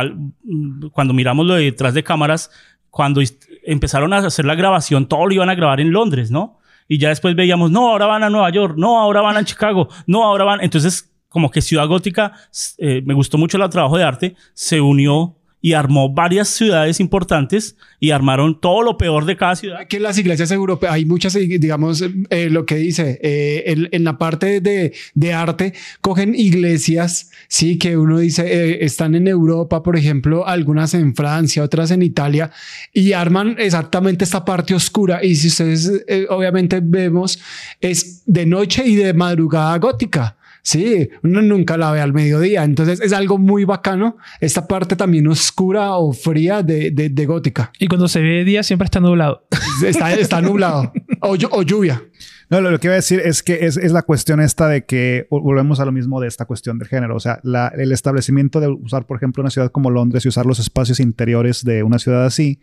[0.93, 2.51] cuando miramos lo de detrás de cámaras,
[2.91, 3.23] cuando
[3.65, 6.59] empezaron a hacer la grabación, todo lo iban a grabar en Londres, ¿no?
[6.89, 9.89] Y ya después veíamos, no, ahora van a Nueva York, no, ahora van a Chicago,
[10.07, 10.61] no, ahora van.
[10.63, 12.33] Entonces, como que Ciudad Gótica,
[12.79, 17.77] eh, me gustó mucho el trabajo de arte, se unió y armó varias ciudades importantes
[18.01, 19.79] y armaron todo lo peor de cada ciudad.
[19.81, 24.05] Aquí en las iglesias europeas hay muchas, digamos, eh, lo que dice, eh, en, en
[24.05, 29.85] la parte de, de arte, cogen iglesias, sí, que uno dice, eh, están en Europa,
[29.85, 32.51] por ejemplo, algunas en Francia, otras en Italia,
[32.93, 35.25] y arman exactamente esta parte oscura.
[35.25, 37.41] Y si ustedes, eh, obviamente, vemos,
[37.81, 40.37] es de noche y de madrugada gótica.
[40.65, 42.63] Sí, uno nunca la ve al mediodía.
[42.63, 44.17] Entonces es algo muy bacano.
[44.41, 47.73] Esta parte también oscura o fría de, de, de gótica.
[47.81, 49.47] Y cuando se ve de día siempre está nublado.
[49.85, 52.03] Está, está nublado o, o lluvia.
[52.49, 54.85] No, lo, lo que iba a decir es que es, es la cuestión esta de
[54.85, 57.17] que vol- volvemos a lo mismo de esta cuestión del género.
[57.17, 60.45] O sea, la- el establecimiento de usar, por ejemplo, una ciudad como Londres y usar
[60.47, 62.61] los espacios interiores de una ciudad así,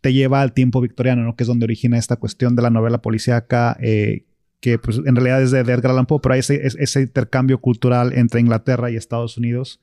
[0.00, 1.36] te lleva al tiempo victoriano, ¿no?
[1.36, 4.24] Que es donde origina esta cuestión de la novela policíaca, eh,
[4.60, 7.02] que pues en realidad es de, de Edgar Allan Poe, pero hay ese, es- ese
[7.02, 9.80] intercambio cultural entre Inglaterra y Estados Unidos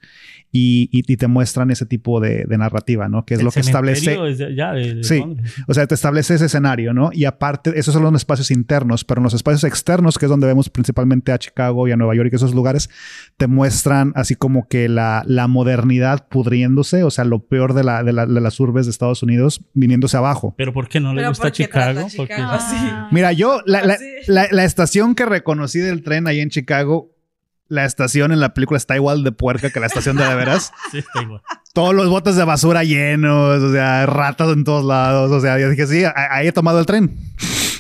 [0.52, 3.26] y, y- y te muestran ese tipo de, de narrativa, ¿no?
[3.26, 4.12] Que es El lo que establece...
[4.12, 5.20] de de Sí.
[5.20, 5.54] Londres.
[5.68, 7.10] O sea, te establece ese escenario, ¿no?
[7.14, 10.48] Y aparte, esos son los espacios internos, pero en los espacios externos, que es donde
[10.48, 12.90] vemos principalmente a Chicago y a Nueva York y esos lugares,
[13.38, 18.04] te muestran así como que la, la modernidad pudriéndose, o sea, lo peor de, la,
[18.04, 20.54] de, la- de las urbes de Estados Unidos viniéndose abajo.
[20.58, 22.08] Pero ¿por qué no le gusta ¿por qué trata Chicago?
[22.18, 22.76] Porque- Chicago así?
[23.12, 23.98] Mira, yo, la,
[24.66, 24.74] la- Sí.
[24.74, 27.12] estación que reconocí del tren ahí en Chicago,
[27.68, 30.72] la estación en la película está igual de puerca que la estación de de veras.
[30.92, 31.42] Sí, está igual.
[31.74, 35.32] Todos los botes de basura llenos, o sea, ratas en todos lados.
[35.32, 37.18] O sea, yo dije, sí, ahí he tomado el tren.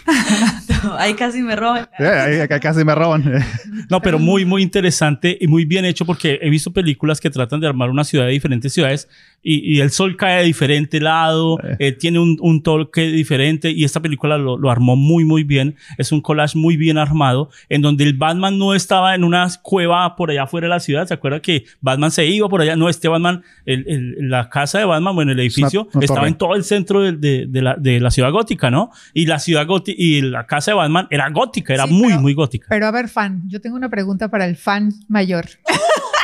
[0.99, 1.89] Ahí casi me roban.
[1.97, 3.23] Eh, ahí casi me roban.
[3.89, 7.59] No, pero muy, muy interesante y muy bien hecho porque he visto películas que tratan
[7.59, 9.07] de armar una ciudad de diferentes ciudades
[9.45, 13.83] y, y el sol cae de diferente lado, eh, tiene un, un toque diferente y
[13.85, 17.81] esta película lo, lo armó muy muy bien, es un collage muy bien armado en
[17.81, 21.13] donde el Batman no estaba en una cueva por allá afuera de la ciudad, ¿se
[21.13, 22.75] acuerda que Batman se iba por allá?
[22.75, 26.35] No, este Batman, el, el- la casa de Batman, bueno, el edificio una estaba en
[26.35, 28.89] todo el centro de, de- de la, de la ciudad gótica, ¿no?
[29.13, 32.21] Y la ciudad gótica y la casa de Batman era gótica, era Sí, muy pero-
[32.21, 32.65] muy gótica.
[32.69, 35.45] Pero a ver, fan, yo tengo una pregunta para el fan mayor.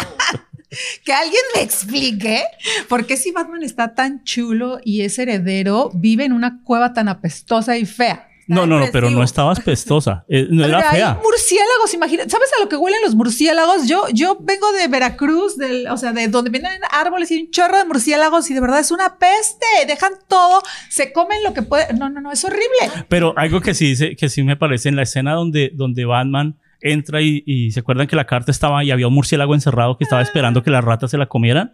[1.04, 2.44] que alguien me explique
[2.88, 7.10] por qué si Batman está tan chulo y es heredero, vive en una cueva tan
[7.10, 8.28] apestosa y fea.
[8.48, 11.20] No, no, no, pero no estaba aspestosa, eh, no Pero era hay fea.
[11.24, 12.30] murciélagos, imagínate.
[12.30, 13.88] ¿Sabes a lo que huelen los murciélagos?
[13.88, 17.78] Yo, yo vengo de Veracruz, del, o sea, de donde vienen árboles y un chorro
[17.78, 19.66] de murciélagos y de verdad es una peste.
[19.88, 21.98] Dejan todo, se comen lo que pueden.
[21.98, 22.92] No, no, no, es horrible.
[23.08, 27.22] Pero algo que sí que sí me parece en la escena donde, donde Batman entra
[27.22, 30.22] y, y se acuerdan que la carta estaba y había un murciélago encerrado que estaba
[30.22, 31.72] esperando que las ratas se la comieran.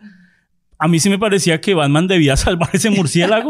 [0.79, 3.49] A mí sí me parecía que Batman debía salvar ese murciélago.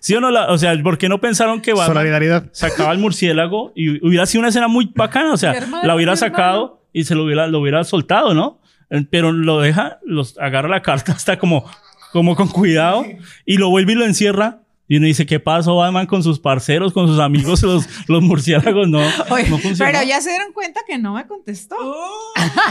[0.00, 0.30] ¿Sí o no?
[0.30, 2.48] La- o sea, ¿por qué no pensaron que Batman Solidaridad.
[2.52, 5.32] sacaba el murciélago y hubiera sido una escena muy bacana?
[5.32, 8.60] O sea, hermano, la hubiera sacado y se lo hubiera, lo hubiera soltado, ¿no?
[8.90, 11.64] Eh, Pero lo deja, los agarra la carta hasta como,
[12.12, 13.04] como con cuidado
[13.44, 14.60] y lo vuelve y lo encierra.
[14.88, 18.88] Y uno dice, ¿qué pasó Batman con sus parceros, con sus amigos, los, los murciélagos?
[18.88, 18.98] No,
[19.30, 19.90] Oye, no funcionó.
[19.92, 21.74] pero ya se dieron cuenta que no me contestó.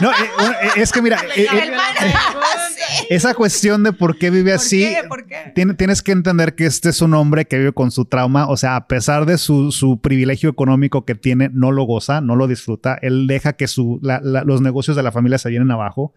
[0.02, 1.74] No, eh, bueno, eh, es que mira, eh, eh,
[3.10, 5.04] esa cuestión de por qué vive ¿Por así, qué?
[5.08, 5.52] ¿Por qué?
[5.56, 8.48] tiene- tienes que entender que este es un hombre que vive con su trauma.
[8.48, 12.36] O sea, a pesar de su, su privilegio económico que tiene, no lo goza, no
[12.36, 12.98] lo disfruta.
[13.02, 16.14] Él deja que su, la- la- los negocios de la familia se vienen abajo.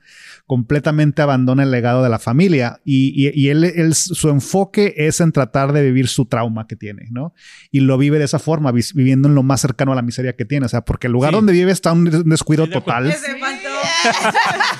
[0.46, 2.80] Completamente abandona el legado de la familia.
[2.84, 6.76] Y, y- y él, él- su enfoque es en tratar de vivir su trauma que
[6.76, 7.34] tiene, ¿no?
[7.70, 10.44] Y lo vive de esa forma, viviendo en lo más cercano a la miseria que
[10.44, 10.66] tiene.
[10.66, 11.36] O sea, porque el lugar Sí.
[11.36, 13.06] donde vive está un des- descuido total.
[13.10, 13.68] Ese faltó.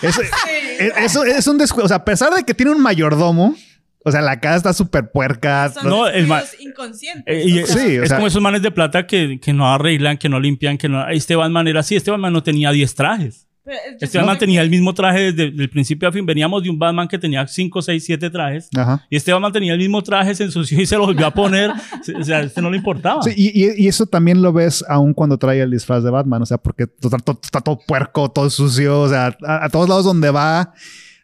[0.03, 1.87] Es, es- eso es un descuido.
[1.87, 3.57] O sea, a pesar de que tiene un mayordomo,
[4.05, 5.71] o sea, la casa está súper puerca.
[5.71, 6.29] Son No, el
[6.61, 7.25] inconscientes.
[7.27, 9.53] Eh, y o sea, Sí, o es sea- como esos manes de plata que, que
[9.53, 11.09] no arreglan, que no limpian, que no...
[11.09, 11.97] Este Batman era así.
[11.97, 13.48] Este Batman no tenía 10 trajes.
[13.69, 16.25] Pero yo Este Batman que- tenía el mismo traje desde el principio a fin.
[16.27, 18.69] Veníamos de un Batman que tenía 5, 6, 7 trajes.
[18.77, 19.07] Ajá.
[19.11, 21.71] Y este Batman tenía el mismo traje, se ensució y se lo volvió a poner.
[22.21, 23.23] o sea, a este no le importaba.
[23.23, 26.43] Sí, y, y- y eso también lo ves aún cuando trae el disfraz de Batman.
[26.43, 29.01] O sea, porque está todo, está todo puerco, todo sucio.
[29.03, 30.73] O sea, a, a todos lados donde va,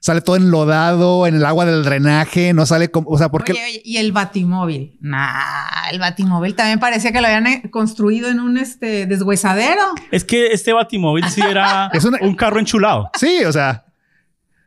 [0.04, 2.52] sale todo enlodado en el agua del drenaje.
[2.52, 3.08] No sale como.
[3.08, 3.52] O sea, porque.
[3.52, 4.98] Oye, oye, y el batimóvil.
[5.00, 9.80] Nah, el batimóvil también parecía que lo habían eh, construido en un este deshuesadero.
[10.10, 13.08] Es que este Batimóvil sí era Es una- un carro enchulado.
[13.18, 13.86] Sí, o sea.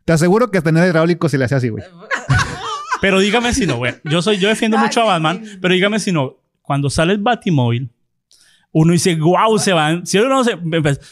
[0.06, 1.84] Te aseguro que tener hidráulico si le hacía así, güey.
[3.02, 6.00] Pero dígame si no, bueno, yo soy, yo defiendo Ah, mucho a Batman, pero dígame
[6.00, 7.92] si no, cuando sale el Batimóvil,
[8.72, 10.06] uno dice, wow, se van.
[10.08, 10.58] Si uno se,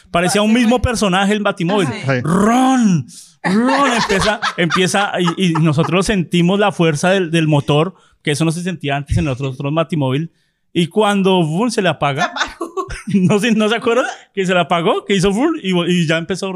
[0.09, 1.87] parecía un mismo personaje el Batimóvil.
[2.23, 3.05] Ron,
[3.45, 8.63] empieza, empieza y, y nosotros sentimos la fuerza del, del motor, que eso no se
[8.63, 10.31] sentía antes en otros otros Batimóvil.
[10.73, 12.33] Y cuando boom, se le apaga,
[13.13, 14.05] no, se- ¿no se acuerdan?
[14.33, 16.53] Que se le apagó, que hizo boom, y, y ya empezó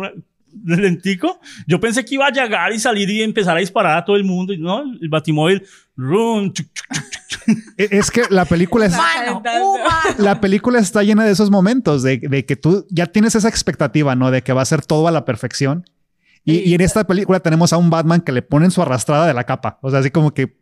[0.65, 1.39] lentico.
[1.67, 4.23] Yo pensé que iba a llegar y salir y empezar a disparar a todo el
[4.23, 4.53] mundo.
[4.57, 5.63] No, el Batimóvil,
[5.95, 7.57] rum, chuc, chuc, chuc, chuc.
[7.77, 8.93] E- Es que la película es.
[8.93, 9.41] Humano.
[10.17, 14.15] La película está llena de esos momentos de, de que tú ya tienes esa expectativa,
[14.15, 14.31] ¿no?
[14.31, 15.85] De que va a ser todo a la perfección.
[16.49, 19.33] Y, y en esta película tenemos a un Batman que le ponen su arrastrada de
[19.33, 19.79] la capa.
[19.81, 20.57] O sea, así como que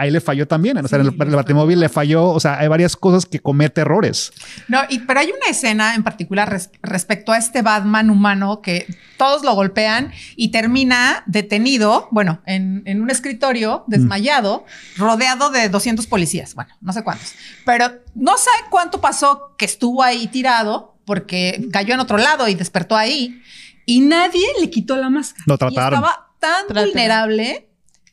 [0.00, 0.78] ahí le falló también.
[0.78, 2.26] O sea, en el, Sí, en el Batimóvil le falló.
[2.26, 4.30] O sea, hay varias cosas que comete errores.
[4.68, 8.86] No, y, pero hay una escena en particular res- respecto a este Batman humano que
[9.16, 14.64] todos lo golpean y termina detenido, bueno, en, en un escritorio, desmayado,
[14.96, 16.54] rodeado de 200 policías.
[16.54, 17.32] Bueno, no sé cuántos.
[17.66, 22.54] Pero no sé cuánto pasó que estuvo ahí tirado porque cayó en otro lado y
[22.54, 23.40] despertó ahí
[23.88, 25.44] y nadie le quitó la máscara.
[25.46, 25.98] Lo Y trataron.
[26.04, 26.90] estaba tan Trataron.
[26.90, 27.67] vulnerable.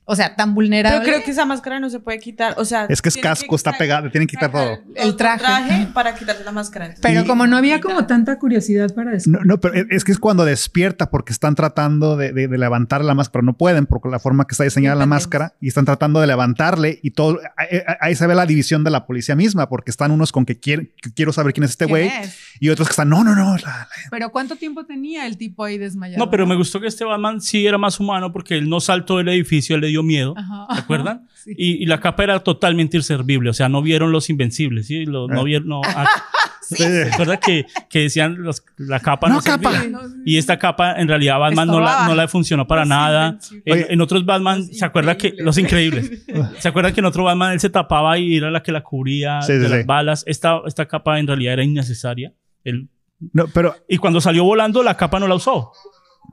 [0.07, 0.99] O sea, tan vulnerable.
[0.99, 2.53] Pero creo que esa máscara no se puede quitar.
[2.57, 4.79] O sea, Es que es casco, está le tienen que quitar todo.
[4.95, 5.87] El otro traje.
[5.93, 6.93] para quitarse la máscara.
[7.01, 9.29] Pero Y- como no había como tanta curiosidad para eso.
[9.31, 13.03] No, no, pero es- que es cuando despierta porque están tratando de, de- de levantar
[13.03, 15.85] la máscara, pero no pueden por la forma que está diseñada la máscara y están
[15.85, 17.39] tratando de levantarle y todo.
[17.57, 17.67] Ahí,
[17.99, 20.91] ahí se ve la división de la policía misma porque están unos con que, quieren-
[21.01, 22.37] que quiero saber quién es este ¿Quién güey es?
[22.59, 23.55] y otros que están, no, no, no.
[23.57, 26.23] la- la- Pero ¿cuánto tiempo tenía el tipo ahí desmayado?
[26.23, 29.17] No, pero me gustó que este Batman sí era más humano porque él no saltó
[29.17, 30.33] del edificio, él le dio miedo.
[30.37, 30.67] Ajá.
[30.75, 31.27] ¿Se acuerdan?
[31.35, 31.51] Sí.
[31.57, 35.05] Y, y la capa era totalmente inservible, o sea, no vieron los invencibles, ¿sí?
[35.05, 35.43] Lo- no Ah.
[35.43, 35.81] vieron, no.
[35.85, 36.05] ah,
[36.61, 39.71] ¿Se acuerdan que, que decían los- la capa no, No, capa.
[39.71, 39.99] servía?
[40.25, 43.37] Y esta capa, en realidad, Batman no la, no la funcionó para Los nada.
[43.65, 46.23] En, otros Batman, Los ¿se acuerda que los increíbles?
[46.57, 49.41] ¿Se acuerdan que en otro Batman él se tapaba y era la que la cubría
[49.43, 49.85] Sí, de sí, las sí.
[49.85, 50.23] balas?
[50.25, 52.33] Esta, esta capa en realidad era innecesaria.
[52.63, 52.87] Él-
[53.31, 55.71] No, pero y cuando salió volando, la capa no la usó.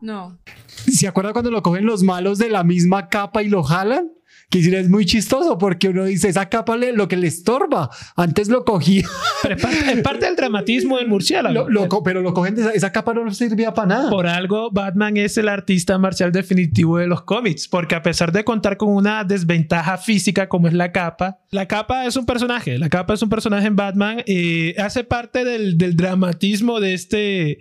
[0.01, 0.39] No.
[0.67, 4.11] ¿Se acuerda cuando lo cogen los malos de la misma capa y lo jalan?
[4.51, 7.89] Que es muy chistoso porque uno dice, esa capa le- lo que le estorba.
[8.17, 9.07] Antes lo cogía,
[9.43, 11.69] Pero es parte, es parte del dramatismo del murciélago.
[11.71, 14.11] lo- lo pero lo cogen, de esa, esa capa no servía para nada.
[14.11, 18.45] Por algo, Batman es el artista marcial definitivo de los cómics, porque a pesar de
[18.45, 22.91] contar con una desventaja física como es la capa, la capa es un personaje, la
[22.91, 27.59] capa es un personaje en Batman y hace parte del, del dramatismo de este,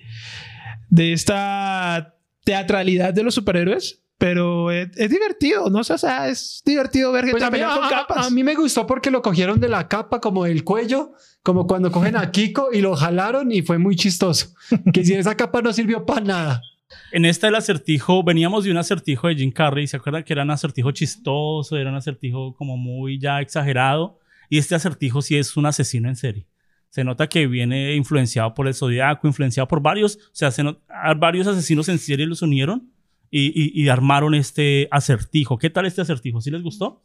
[0.90, 4.00] de esta teatralidad de los superhéroes.
[4.18, 5.84] Pero es, es divertido, ¿no?
[5.84, 8.28] sé, O sea, es divertido ver gente Pues a, mí, pelear con a- a- capas.
[8.28, 11.92] a mí me gustó porque lo cogieron de la capa como del cuello, como cuando
[11.92, 14.54] cogen a Kiko y lo jalaron y fue muy chistoso.
[14.94, 16.62] Que si esa capa no sirvió para nada.
[17.12, 20.44] En esta el acertijo, veníamos de un acertijo de Jim Carrey, ¿se acuerdan que era
[20.44, 24.20] un acertijo chistoso, era un acertijo como muy ya exagerado?
[24.50, 26.46] Y este acertijo sí es un asesino en serie.
[26.92, 30.80] Se nota que viene influenciado por el zodiaco, influenciado por varios, o sea, se not-
[30.90, 32.92] a varios asesinos en serie los unieron
[33.32, 35.58] y, y- y armaron este acertijo.
[35.58, 36.40] ¿Qué tal este acertijo?
[36.42, 37.02] ¿Sí les gustó?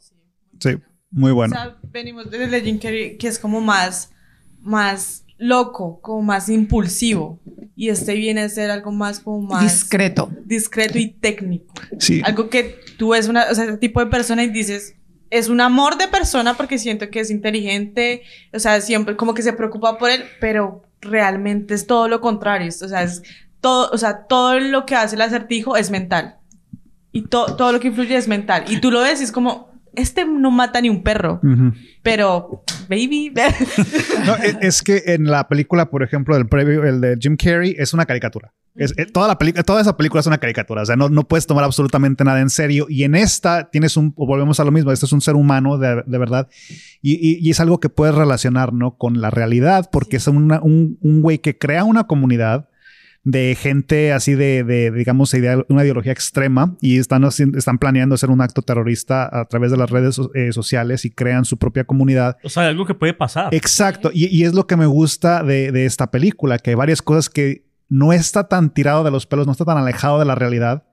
[0.60, 0.70] Sí,
[1.10, 1.54] muy bueno.
[1.54, 4.12] O sea, venimos desde Jim Carrey, que es como más,
[4.60, 7.40] más loco, como más impulsivo.
[7.76, 10.30] Y este viene a ser algo más como más Discreto.
[10.46, 11.74] discreto y técnico.
[11.98, 12.22] Sí.
[12.24, 14.96] Algo que tú ves una, o sea, ese tipo de persona y dices,
[15.30, 19.42] es un amor de persona porque siento que es inteligente, o sea, siempre como que
[19.42, 22.68] se preocupa por él, pero realmente es todo lo contrario.
[22.68, 23.22] O sea, es
[23.60, 26.36] todo, o sea, todo lo que hace el acertijo es mental.
[27.12, 28.64] Y to- todo lo que influye es mental.
[28.68, 31.40] Y tú lo ves y es como, este no mata ni un perro,
[32.02, 33.32] pero, baby,
[34.26, 37.74] No, e- es, que en la película, por ejemplo, del previo, el de Jim Carrey,
[37.78, 38.52] es una caricatura.
[38.78, 40.82] Es, eh, toda, la película, toda esa película es una caricatura.
[40.82, 42.86] O sea, no, no puedes tomar absolutamente nada en serio.
[42.88, 46.02] Y en esta tienes un, volvemos a lo mismo, este es un ser humano de,
[46.06, 46.48] de verdad.
[47.02, 48.96] Y, y- y es algo que puedes relacionar, ¿no?
[48.96, 52.68] Con la realidad, porque es una- un un güey que crea una comunidad
[53.24, 58.30] de gente así de, de, digamos, idea- una ideología extrema y están, están planeando hacer
[58.30, 61.82] un acto terrorista a través de las redes so- eh, sociales y crean su propia
[61.82, 62.36] comunidad.
[62.44, 63.52] O sea, algo que puede pasar.
[63.52, 67.02] Exacto, y, y es lo que me gusta de, de esta película, que hay varias
[67.02, 70.34] cosas que no está tan tirado de los pelos, no está tan alejado de la
[70.34, 70.84] realidad,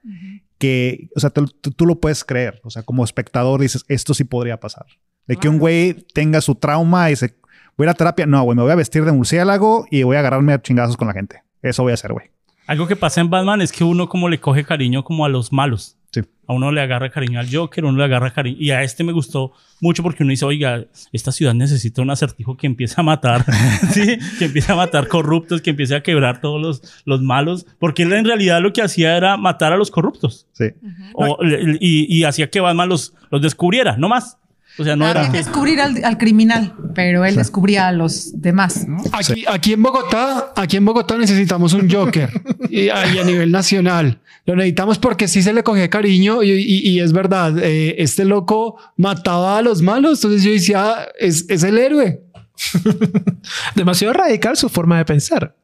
[0.58, 4.60] que, o sea, tú, lo puedes creer, o sea, como espectador dices, esto sí podría
[4.60, 4.86] pasar.
[5.27, 7.36] De que un güey tenga su trauma y se,
[7.77, 10.15] voy a ir a terapia, no, güey, me voy a vestir de murciélago y voy
[10.15, 11.43] a agarrarme a chingazos con la gente.
[11.62, 12.29] Eso voy a hacer, güey.
[12.67, 15.51] Algo que pasa en Batman es que uno como le coge cariño como a los
[15.51, 15.97] malos.
[16.45, 18.58] A uno le agarra cariño al Joker, uno le agarra cariño.
[18.60, 22.58] Y a este me gustó mucho porque uno dice, oiga, esta ciudad necesita un acertijo
[22.58, 23.45] que empiece a matar,
[23.93, 24.17] ¿sí?
[24.39, 27.65] Que empiece a matar corruptos, que empiece a quebrar todos los, los malos.
[27.79, 30.47] Porque él en realidad lo que hacía era matar a los corruptos.
[30.53, 30.65] Sí.
[31.13, 31.38] O-
[31.79, 34.38] y, y hacía que Batman los, los descubriera, no más.
[34.79, 35.19] O sea, no era...
[35.19, 39.03] Había que descubrir al, al criminal, pero él descubría a los demás, ¿no?
[39.12, 42.29] Aquí, aquí en Bogotá, aquí en Bogotá necesitamos un Joker
[42.71, 44.19] y a nivel nacional.
[44.45, 48.25] Lo necesitamos porque sí se le coge cariño y, y- y es verdad, eh, este
[48.25, 50.19] loco mataba a los malos.
[50.23, 52.21] Entonces yo decía, "Ah, es, es el héroe.
[53.75, 55.56] Demasiado radical su forma de pensar.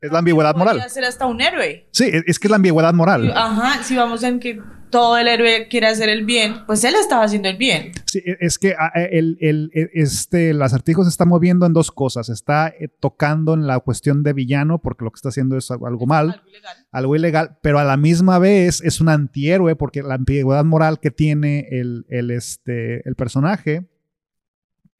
[0.00, 0.76] Es la ambigüedad moral.
[0.76, 1.86] Podría ser hasta un héroe.
[1.90, 3.32] Sí, es, es que es la ambigüedad moral.
[3.34, 4.60] Ajá, si vamos en que
[4.94, 7.90] todo el héroe quiere hacer el bien, pues él estaba haciendo el bien.
[8.06, 11.72] Sí, e- es que ah, el, el- el- este, el acertijo se está moviendo en
[11.72, 12.28] dos cosas.
[12.28, 15.88] Está eh, tocando en la cuestión de villano, porque lo que está haciendo es algo
[15.88, 16.76] algo mal, Algo ilegal.
[16.92, 21.10] algo ilegal, pero a la misma vez es un antihéroe, porque la ambigüedad moral que
[21.10, 23.88] tiene el, el, este, el personaje,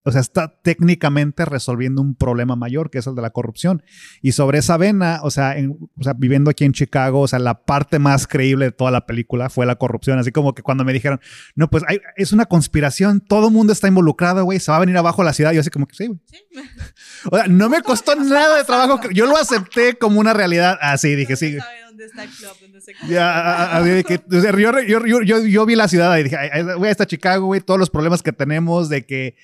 [0.06, 3.82] o sea, está técnicamente resolviendo un problema mayor, que es el de la corrupción.
[4.20, 7.38] Y sobre esa vena, o sea, en- o sea, viviendo aquí en Chicago, o sea,
[7.38, 10.18] la parte más creíble de toda la película fue la corrupción.
[10.18, 11.20] Así como que cuando me dijeron,
[11.54, 14.80] no, pues hay- es una conspiración, todo el mundo está involucrado, güey, se va a
[14.80, 15.52] venir abajo la ciudad.
[15.52, 16.20] Yo así como que sí, güey.
[17.30, 19.00] O sea, no me costó nada de trabajo.
[19.14, 20.78] Yo lo acepté como una realidad.
[20.82, 21.56] Así dije, sí.
[21.58, 22.50] ¿Sabe dónde está el club?
[22.60, 23.10] ¿Dónde está el club?
[23.10, 26.24] Ya, a- a- de que- o sea, yo, yo, yo, yo, vi la ciudad y
[26.24, 29.36] dije, "Ay, ay, güey, está Chicago, güey, todos los problemas que tenemos de que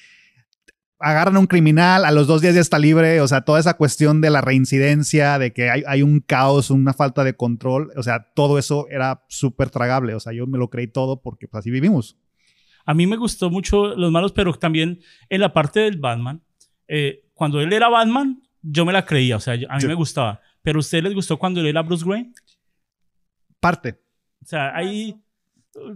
[1.01, 3.75] agarran a un criminal, a los dos días ya está libre, o sea, toda esa
[3.75, 8.03] cuestión de la reincidencia, de que hay, hay un caos, una falta de control, o
[8.03, 11.61] sea, todo eso era súper tragable, o sea, yo me lo creí todo porque pues,
[11.61, 12.19] así vivimos.
[12.85, 16.43] A mí me gustó mucho Los Malos, pero también en la parte del Batman,
[16.87, 19.87] eh, cuando él era Batman, yo me la creía, o sea, a mí Sí.
[19.87, 20.41] me gustaba.
[20.63, 22.33] Pero a ustedes les gustó cuando él era Bruce Wayne?
[23.61, 24.01] Parte.
[24.43, 25.17] O sea, ahí...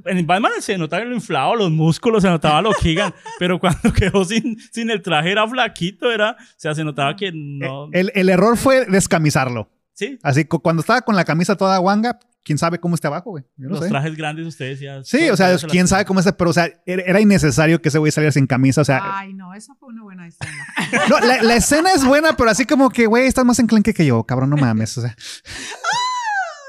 [0.06, 4.24] En Batman se notaba lo inflado, los músculos, se notaba lo gigan, pero cuando quedó
[4.24, 6.32] sin, sin el traje era flaquito, era...
[6.38, 7.88] O sea, se notaba que no...
[7.92, 9.68] El, el error fue descamisarlo.
[9.92, 13.30] sí, Así cu- cuando estaba con la camisa toda guanga, quién sabe cómo esté abajo,
[13.30, 13.44] güey.
[13.56, 13.88] Yo no los sé.
[13.88, 15.02] trajes grandes ustedes ya...
[15.02, 17.98] Sí, o sea, quién sabe cómo está, pero o sea, era, era innecesario que ese
[17.98, 20.66] güey saliera sin camisa, o sea, Ay, no, esa fue una buena escena.
[21.08, 24.06] no, la, la escena es buena, pero así como que, güey, estás más enclenque que
[24.06, 25.16] yo, cabrón, no mames, o sea,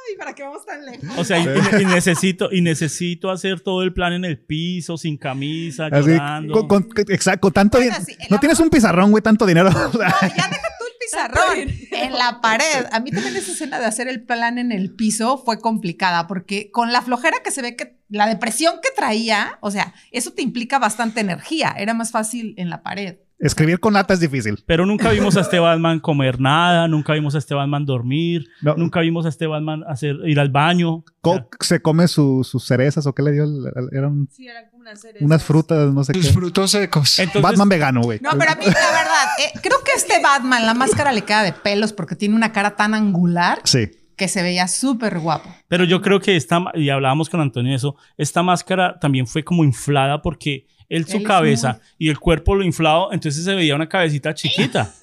[0.07, 1.17] Ay, ¿para que vamos tan lejos.
[1.17, 4.97] O sea, y, y- y necesito, y necesito hacer todo el plan en el piso,
[4.97, 6.67] sin camisa, Así, llorando.
[6.67, 9.69] con, con- exacto, tanto Bueno, din- sí, el No tienes un pizarrón, güey, tanto dinero.
[9.71, 10.49] No, ya deja
[10.79, 12.85] tú el pizarrón en la pared.
[12.91, 16.71] A mí también esa escena de hacer el plan en el piso fue complicada porque
[16.71, 20.41] con la flojera que se ve que la depresión que traía, o sea, eso te
[20.41, 21.75] implica bastante energía.
[21.77, 23.17] Era más fácil en la pared.
[23.39, 24.63] Escribir con lata es difícil.
[24.65, 28.75] Pero nunca vimos a este Batman comer nada, nunca vimos a este Batman dormir, No.
[28.75, 31.03] nunca vimos a este Batman hacer, ir al baño.
[31.21, 33.45] Co- ¿Se come su- sus cerezas o qué le dio?
[33.91, 36.33] Eran Sí, eran como unas unas frutas, no sé Sus qué.
[36.33, 37.19] frutos secos.
[37.19, 38.19] Entonces, Batman vegano, güey.
[38.21, 41.43] No, pero a mí, la verdad, eh, creo que este Batman, la máscara le queda
[41.43, 43.89] de pelos porque tiene una cara tan angular Sí.
[44.15, 45.49] que se veía súper guapo.
[45.67, 49.43] Pero yo creo que esta, y hablábamos con Antonio de eso, esta máscara también fue
[49.43, 53.75] como inflada porque él su Él cabeza y el cuerpo lo inflado, entonces se veía
[53.75, 54.93] una cabecita chiquita.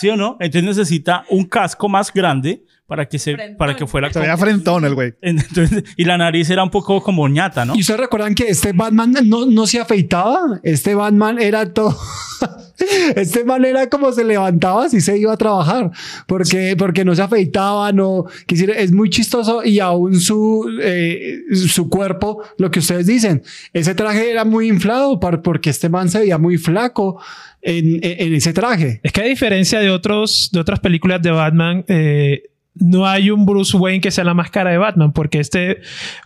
[0.00, 0.36] ¿Sí o no?
[0.40, 3.56] Entonces necesita un casco más grande para que se Frentón.
[3.56, 5.14] para que fuera Se veía frentón el güey.
[5.22, 7.74] entonces, y la nariz era un poco como ñata, ¿no?
[7.76, 10.60] ¿Y ustedes recuerdan que este Batman no, no se afeitaba?
[10.62, 11.96] Este Batman era todo.
[13.14, 15.92] Este man era como se levantaba si se iba a trabajar,
[16.26, 21.88] porque, porque no se afeitaba, no, quisiera, es muy chistoso y aún su, eh, su
[21.88, 26.18] cuerpo, lo que ustedes dicen, ese traje era muy inflado par- porque este man se
[26.18, 27.22] veía muy flaco
[27.62, 29.00] en, en- en ese traje.
[29.04, 32.42] Es que a diferencia de, otros, de otras películas de Batman, eh,
[32.74, 35.80] no hay un Bruce Wayne que sea la máscara de Batman, porque este,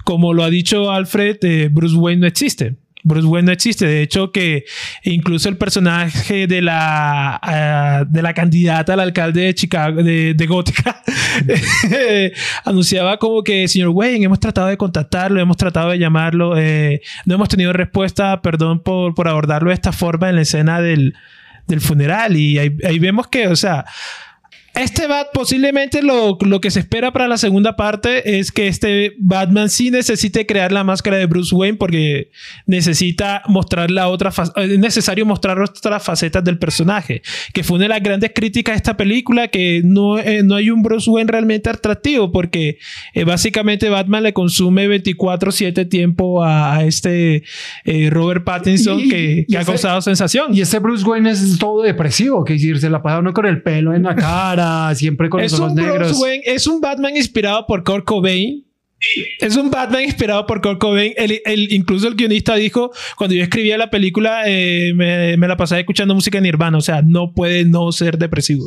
[0.05, 2.77] como lo ha dicho Alfred, eh, Bruce Wayne no existe.
[3.05, 3.87] Bruce Wayne no existe.
[3.87, 4.65] De hecho, que
[5.05, 10.47] incluso el personaje de la, ah, de la candidata al alcalde de Chicago, de, de
[10.47, 11.03] Gótica,
[12.65, 17.35] anunciaba como que, señor Wayne, hemos tratado de contactarlo, hemos tratado de llamarlo, eh, no
[17.35, 21.15] hemos tenido respuesta, perdón por, por abordarlo de esta forma en la escena del,
[21.67, 22.37] del funeral.
[22.37, 23.85] Y ahí, ahí vemos que, o sea,
[24.83, 29.15] este Bat posiblemente lo, lo que se espera para la segunda parte es que este
[29.19, 32.31] Batman sí necesite crear la máscara de Bruce Wayne porque
[32.67, 37.23] necesita mostrar la otra fa- es necesario mostrar otras facetas del personaje
[37.53, 40.71] que fue una de las grandes críticas de esta película que no, eh, no hay
[40.71, 42.79] un Bruce Wayne realmente atractivo porque
[43.15, 47.43] eh, básicamente Batman le consume 24/7 tiempo a, a este
[47.85, 50.55] eh, Robert Pattinson Y- que, y que ha ese- causado sensación.
[50.55, 53.95] Y este Bruce Wayne es todo depresivo, que se la pasa uno con el pelo
[53.95, 56.19] en la cara, siempre con es los ojos negros.
[56.21, 58.65] Wayne- es un Batman inspirado por Kurt Cobain.
[59.41, 61.13] Es un Batman inspirado por Kurt Cobain.
[61.17, 65.57] El, el- incluso el guionista dijo, cuando yo escribía la película, eh, me, me la
[65.57, 66.79] pasaba escuchando música en Nirvana.
[66.79, 68.67] O sea, no puede no ser depresivo.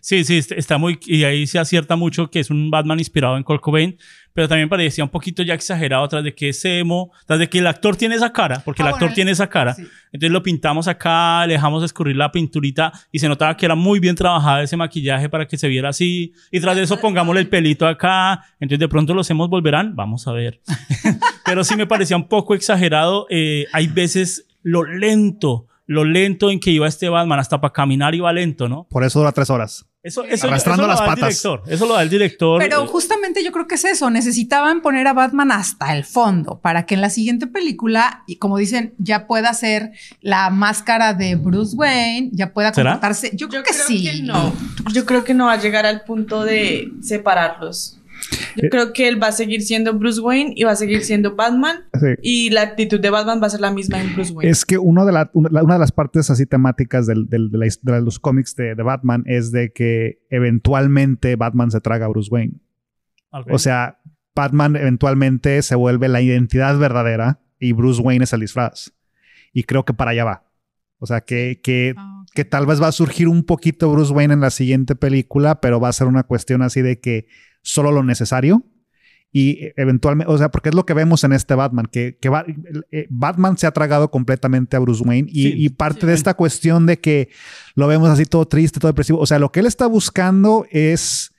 [0.00, 0.98] Sí, sí, est- está muy.
[1.06, 3.96] Y ahí se acierta mucho que es un Batman inspirado en Kurt Cobain,
[4.32, 7.58] pero también parecía un poquito ya exagerado tras de que es emo, tras de que
[7.58, 9.74] el actor tiene esa cara, porque Ah, el actor bueno, tiene esa cara.
[9.74, 9.82] sí.
[10.12, 14.00] Entonces lo pintamos acá, le dejamos escurrir la pinturita y se notaba que era muy
[14.00, 16.32] bien trabajado ese maquillaje para que se viera así.
[16.50, 18.44] Y tras de eso pongámosle el pelito acá.
[18.60, 19.94] Entonces de pronto los hemos volverán.
[19.96, 20.60] Vamos a ver.
[21.44, 23.26] pero sí me parecía un poco exagerado.
[23.30, 28.14] Eh, hay veces lo lento, lo lento en que iba este Batman, hasta para caminar
[28.14, 28.86] iba lento, ¿no?
[28.88, 29.86] Por eso dura tres horas.
[30.04, 31.28] Eso, eso, Arrastrando eso lo las da el patas.
[31.28, 31.62] director.
[31.66, 32.60] Eso lo da el director.
[32.60, 34.08] Pero justamente yo creo que es eso.
[34.08, 38.56] Necesitaban poner a Batman hasta el fondo para que en la siguiente película, y como
[38.56, 42.92] dicen, ya pueda ser la máscara de Bruce Wayne, ya pueda ¿Será?
[42.92, 43.32] comportarse.
[43.34, 44.04] Yo creo que sí.
[44.04, 44.52] que no.
[44.92, 47.99] Yo creo que no va a llegar al punto de separarlos.
[48.56, 48.68] Yo Eh.
[48.70, 51.84] creo que él va a seguir siendo Bruce Wayne y va a seguir siendo Batman.
[51.98, 52.06] Sí.
[52.22, 54.50] Y la actitud de Batman va a ser la misma en Bruce Wayne.
[54.50, 57.66] Es que uno de la- una, de las partes así temáticas del- del- de, la
[57.66, 62.08] his- de los cómics de, de Batman es de que eventualmente Batman se traga a
[62.08, 62.54] Bruce Wayne.
[63.50, 63.98] O sea,
[64.34, 68.92] Batman eventualmente se vuelve la identidad verdadera y Bruce Wayne es el disfraz.
[69.52, 70.44] Y creo que para allá va.
[70.98, 72.09] O sea, que, que, Ah.
[72.34, 75.80] Que tal vez va a surgir un poquito Bruce Wayne en la siguiente película, pero
[75.80, 77.26] va a ser una cuestión así de que
[77.62, 78.64] solo lo necesario.
[79.32, 82.28] Y eh, eventualmente, o sea, porque es lo que vemos en este Batman, que, que
[82.28, 82.44] va-
[82.90, 86.06] eh, Batman se ha tragado completamente a Bruce Wayne y, Sí, y parte sí.
[86.08, 87.28] de esta cuestión de que
[87.76, 89.20] lo vemos así todo triste, todo depresivo.
[89.20, 91.32] O sea, lo que él está buscando es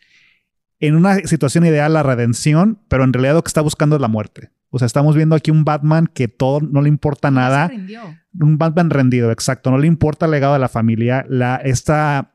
[0.79, 4.07] en una situación ideal la redención, pero en realidad lo que está buscando es la
[4.07, 4.51] muerte.
[4.71, 8.01] O sea, estamos viendo aquí un Batman que todo no le importa nada se rindió.
[8.39, 9.69] un Batman rendido, exacto.
[9.69, 12.31] No le importa el legado de la familia, la, esta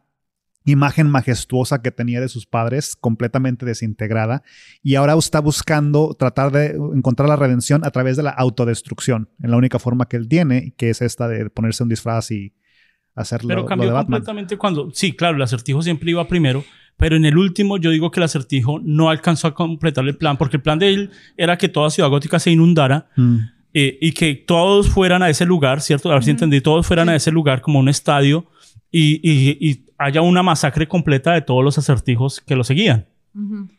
[0.67, 4.43] imagen majestuosa que tenía de sus padres completamente desintegrada
[4.83, 9.53] y ahora está buscando tratar de encontrar la redención a través de la autodestrucción, en
[9.53, 12.53] la única forma que él tiene, que es esta de ponerse un disfraz y
[13.15, 14.21] hacerlo pero lo cambió de Batman.
[14.21, 14.91] completamente cuando.
[14.93, 16.65] Sí, claro, el acertijo siempre iba primero.
[16.99, 20.37] Pero en el último, yo digo que el acertijo no alcanzó a completar el plan,
[20.39, 23.37] porque el plan de él era que toda Ciudad Gótica se inundara Mm.
[23.75, 26.11] eh, y que todos fueran a ese lugar, ¿cierto?
[26.11, 28.47] A ver si entendí, todos fueran a ese lugar como un estadio
[28.91, 33.07] y, y- y haya una masacre completa de todos los acertijos que lo seguían.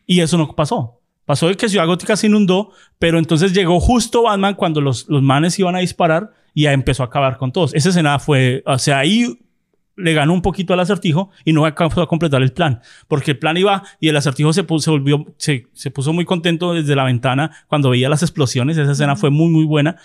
[0.06, 1.02] Y eso no pasó.
[1.26, 5.24] Pasó de que Ciudad Gótica se inundó, pero entonces llegó justo Batman cuando los, los
[5.24, 7.74] manes iban a disparar y ya empezó a acabar con todos.
[7.74, 9.40] Esa escena fue, o sea, ahí
[9.98, 12.82] le ganó un poquito al acertijo y no alcanzó a completar el plan.
[13.08, 16.24] Porque el plan iba y el acertijo se, puso, se volvió, se, se puso muy
[16.24, 18.78] contento desde la ventana cuando veía las explosiones.
[18.78, 19.98] Esa escena fue muy, muy buena.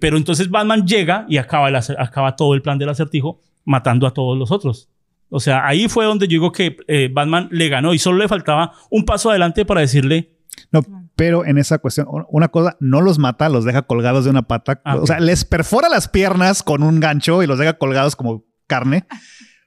[0.00, 4.12] Pero entonces Batman llega y acaba, el acaba todo el plan del acertijo matando a
[4.12, 4.88] todos los otros.
[5.28, 8.28] O sea, ahí fue donde yo digo que eh, Batman le ganó y solo le
[8.28, 10.36] faltaba un paso adelante para decirle,
[10.70, 10.82] No,
[11.16, 14.80] pero en esa cuestión, una cosa, no los mata, los deja colgados de una pata.
[14.84, 18.44] Ah, o sea, les perfora las piernas con un gancho y los deja colgados como
[18.66, 19.06] carne,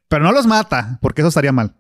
[0.08, 1.76] pero no los mata, porque eso estaría mal.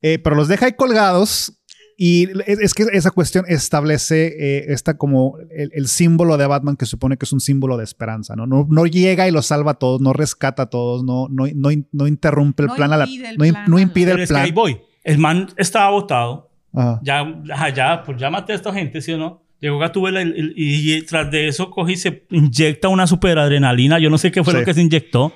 [0.00, 1.58] Eh, pero los deja ahí colgados
[1.96, 6.76] y es, es que esa cuestión establece eh, esta como el, el símbolo de Batman
[6.76, 8.46] que supone que es un símbolo de esperanza, ¿no?
[8.46, 11.68] No, no llega y los salva a todos, no rescata a todos, no, no, no,
[11.92, 14.34] no interrumpe el No plan, a la- el no, plan impide pero el es que
[14.34, 14.44] plan.
[14.44, 14.80] ahí voy.
[15.04, 17.00] El man estaba votado, Ajá.
[17.04, 17.42] ya,
[17.74, 19.44] ya, pues ya maté a esta gente, ¿sí o no?
[19.60, 24.00] Llegó Gatúbela y, y- y tras de eso coge y se inyecta una superadrenalina.
[24.00, 24.58] Yo no sé qué fue Sí.
[24.58, 25.32] lo que se inyectó.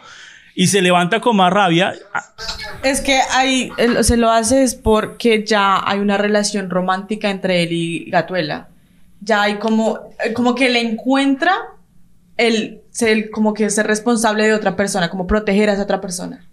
[0.58, 1.94] Y se levanta con más rabia.
[2.82, 3.70] Es que ahí
[4.02, 8.68] se lo hace es porque ya hay una relación romántica entre él y Gatuela.
[9.20, 11.54] Ya hay como, eh, como que le encuentra
[12.38, 16.46] el ser, como que ser responsable de otra persona, como proteger a esa otra persona.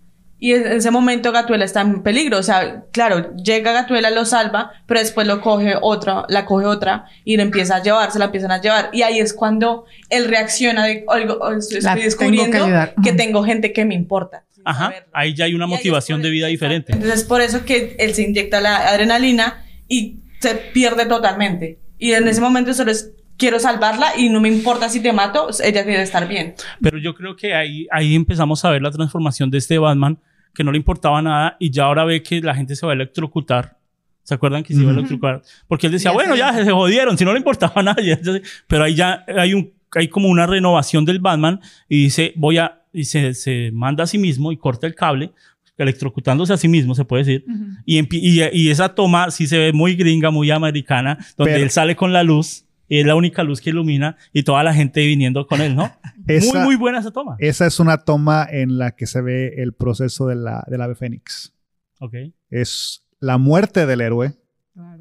[0.44, 2.38] Y en ese momento Gatuela está en peligro.
[2.38, 7.06] O sea, claro, llega Gatuela, lo salva, pero después lo coge otra, la coge otra
[7.24, 8.90] y le empieza a llevar, se la empiezan a llevar.
[8.92, 12.70] Y ahí es cuando él reacciona de, oigo, oh, estoy La tengo que descubriendo
[13.02, 14.44] que tengo gente que me importa.
[14.66, 15.10] Ajá, saberlo.
[15.14, 16.92] ahí ya hay una Y es motivación de vida diferente.
[16.92, 21.80] Entonces, por eso que él se inyecta la adrenalina y se pierde totalmente.
[21.98, 25.48] Y en ese momento solo es, quiero salvarla y no me importa si te mato,
[25.64, 26.56] ella debe estar bien.
[26.82, 30.20] Pero yo creo que ahí, ahí empezamos a ver la transformación de este Batman,
[30.54, 32.96] que no le importaba nada y ya ahora ve que la gente se va a
[32.96, 33.78] electrocutar.
[34.24, 35.42] ¿Se acuerdan que se iba a electrocutar?
[35.68, 36.40] Porque él decía, Ya bueno, sé.
[36.40, 38.02] ya se jodieron, si no le importaba nada.
[38.02, 42.32] ya- ya- pero ahí ya hay, un, hay como una renovación del Batman y dice,
[42.38, 45.32] voy a, y se, se manda a sí mismo y corta el cable,
[45.78, 47.46] electrocutándose a sí mismo, se puede decir.
[47.48, 47.66] Ujú.
[47.86, 51.64] Y, empi- y, y esa toma sí se ve muy gringa, muy americana, donde Pero-
[51.66, 54.74] él sale con la luz, y es la única luz que ilumina, y toda la
[54.74, 55.92] gente viniendo con él, ¿no?
[56.28, 57.36] Esa- muy, muy buena esa toma.
[57.40, 60.96] Esa es una toma en la que se ve el proceso de la, del ave
[60.96, 61.54] fénix.
[62.00, 62.14] Ok.
[62.50, 64.34] Es la muerte del héroe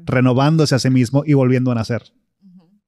[0.05, 2.03] renovándose a sí mismo y volviendo a nacer.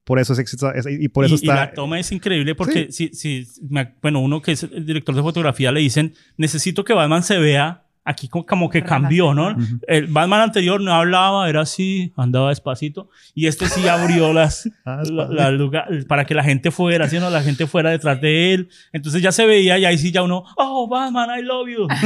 [0.03, 0.55] Por eso es
[0.99, 1.55] y por eso y, y está.
[1.55, 5.23] la toma es increíble porque, si, si, me- bueno, uno que es el director de
[5.23, 9.49] fotografía le dicen, necesito que Batman se vea aquí como, como que cambió, ¿no?
[9.49, 9.63] Ujú.
[9.87, 15.01] El Batman anterior no hablaba, era así, andaba despacito, y este sí abrió las, Ah,
[15.11, 17.29] la- la lugar- para que la gente fuera, ¿sí no?
[17.29, 18.69] La gente fuera detrás de él.
[18.93, 21.87] Entonces ya se veía y ahí sí ya uno, oh, Batman, I love you.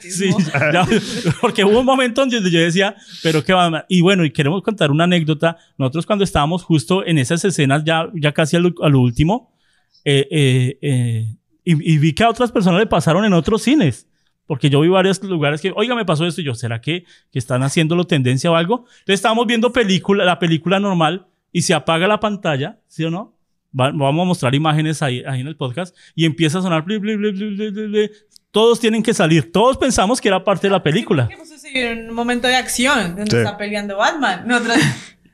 [0.00, 0.30] Sí,
[0.72, 0.86] ya,
[1.40, 3.84] porque hubo un momento donde yo decía, pero qué va.
[3.88, 5.56] Y bueno, y queremos contar una anécdota.
[5.78, 9.54] Nosotros cuando estábamos justo en esas escenas, ya, ya casi a lo, a lo último,
[10.04, 11.36] eh, eh, eh,
[11.66, 14.08] y, y vi que a otras personas le pasaron en otros cines.
[14.46, 16.40] Porque yo vi varios lugares que, oiga, me pasó esto.
[16.40, 18.84] Y yo, ¿será que, que están haciéndolo tendencia o algo?
[19.00, 23.34] Entonces estábamos viendo película, la película normal y se apaga la pantalla, ¿sí o no?
[23.78, 26.84] Va- vamos a mostrar imágenes ahí, ahí en el podcast y empieza a sonar.
[26.84, 28.10] bli, bli, bli, bli, bli, bli, bli.
[28.52, 29.50] Todos tienen que salir.
[29.50, 31.26] Todos pensamos que era parte de la película.
[31.28, 31.58] ¿Qué pasó?
[31.58, 33.36] Sí, en un momento de acción donde Sí.
[33.38, 34.44] está peleando Batman.
[34.46, 34.76] Nosotros,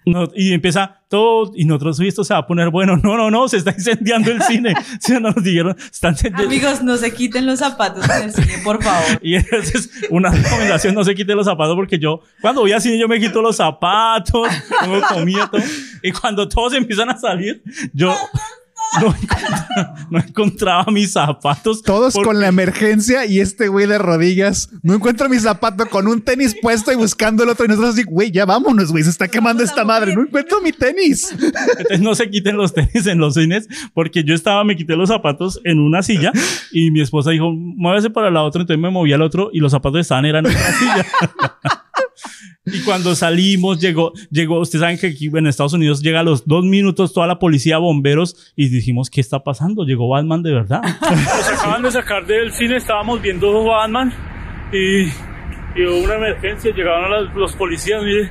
[0.04, 2.96] No, y empieza todo, y nosotros, "Uy, esto se va a poner bueno.
[2.96, 4.74] No, no, no, se está incendiando el cine.
[5.00, 9.18] Sí, nos dijeron, están amigos, no se quiten los zapatos en el cine, por favor.
[9.22, 12.80] Y esa es una recomendación, no se quite los zapatos porque yo, cuando voy al
[12.80, 14.48] cine, yo me quito los zapatos,
[15.12, 15.60] comida, todo.
[16.02, 18.14] Y cuando todos empiezan a salir, yo
[19.00, 21.82] no encontraba, no encontraba mis zapatos.
[21.82, 24.70] Todos porque- con la emergencia y este güey de rodillas.
[24.82, 27.64] No encuentro mi zapato con un tenis puesto y buscando el otro.
[27.64, 29.04] Y nosotros así, güey, ya vámonos, güey.
[29.04, 30.14] Se está quemando esta madre.
[30.14, 31.32] No encuentro mi tenis.
[31.32, 35.08] Entonces no se quiten los tenis en los cines porque yo estaba, me quité los
[35.08, 36.32] zapatos en una silla
[36.70, 39.72] y mi esposa dijo, muévese para la otra, entonces me moví al otro y los
[39.72, 41.06] zapatos estaban eran en otra silla.
[42.64, 46.46] Y cuando salimos llegó, llegó, ustedes saben que aquí en Estados Unidos llega a los
[46.46, 49.84] dos minutos toda la policía, bomberos y dijimos, ¿qué está pasando?
[49.84, 50.80] Llegó Batman de verdad.
[51.10, 54.12] Nos acaban de sacar del cine, estábamos viendo Batman
[54.72, 58.30] y, y hubo una emergencia, llegaron las- los policías, mire,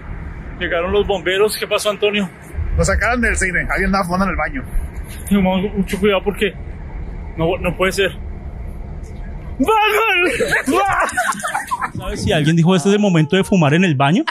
[0.59, 2.29] llegaron los bomberos, ¿qué pasó Antonio?
[2.77, 3.59] Lo sacaron del cine.
[3.69, 4.63] Alguien andaba fumando en el baño.
[5.27, 6.53] Tengamos mucho cuidado porque
[7.37, 8.11] no, no puede ser.
[11.97, 14.23] ¿Sabes si alguien dijo este es el momento de fumar en el baño?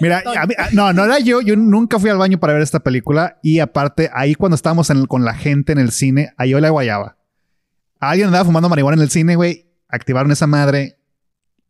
[0.00, 1.40] Mira, a mí- a- no, no era yo.
[1.40, 3.38] Yo nunca fui al baño para ver esta película.
[3.42, 6.60] Y aparte, ahí cuando estábamos en el- con la gente en el cine, ahí yo
[6.60, 7.16] la guayaba.
[7.98, 9.66] Alguien andaba fumando marihuana en el cine, güey.
[9.88, 10.98] Activaron esa madre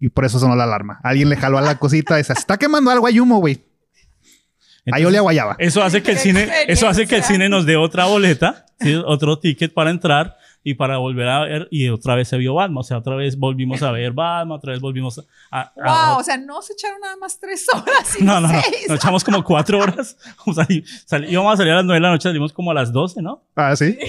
[0.00, 0.98] y por eso sonó la alarma.
[1.04, 3.64] Alguien le jaló a la cosita y se está quemando algo, hay humo, güey.
[4.90, 5.56] Ahí olía a guayaba.
[5.58, 7.34] Eso hace que el Qué cine, eso hace que el experiencia.
[7.34, 8.94] cine nos dé otra boleta, ¿sí?
[9.04, 10.36] otro ticket para entrar
[10.68, 13.38] y para volver a ver y otra vez se vio Batman, o sea, otra vez
[13.38, 16.72] volvimos a ver Batman, otra vez volvimos a, a- a- Wow, o sea, no se
[16.72, 18.04] echaron nada más tres horas.
[18.04, 18.86] sino no, no, no, seis.
[18.88, 20.82] nos echamos como cuatro horas, O sea, y
[21.30, 23.44] íbamos a salir a las nueve de la noche, salimos como a las 12, ¿no?
[23.54, 23.96] Ah, sí.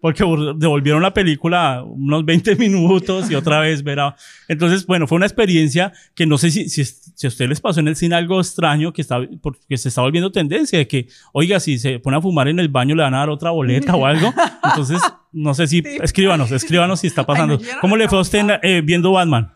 [0.00, 0.24] Porque
[0.56, 4.16] devolvieron la película unos 20 minutos y otra vez ver a...
[4.48, 7.80] Entonces, bueno, fue una experiencia que no sé si, si, si a ustedes les pasó
[7.80, 11.60] en el cine algo extraño que, está, porque se está volviendo tendencia de que, oiga,
[11.60, 14.06] si se pone a fumar en el baño le van a dar otra boleta o
[14.06, 14.32] algo.
[14.64, 15.02] Entonces,
[15.34, 15.82] no sé si...
[16.02, 17.54] Escríbanos, escríbanos si está pasando.
[17.58, 19.53] Ay, no, yo no ¿Cómo le fue a usted eh, viendo Batman?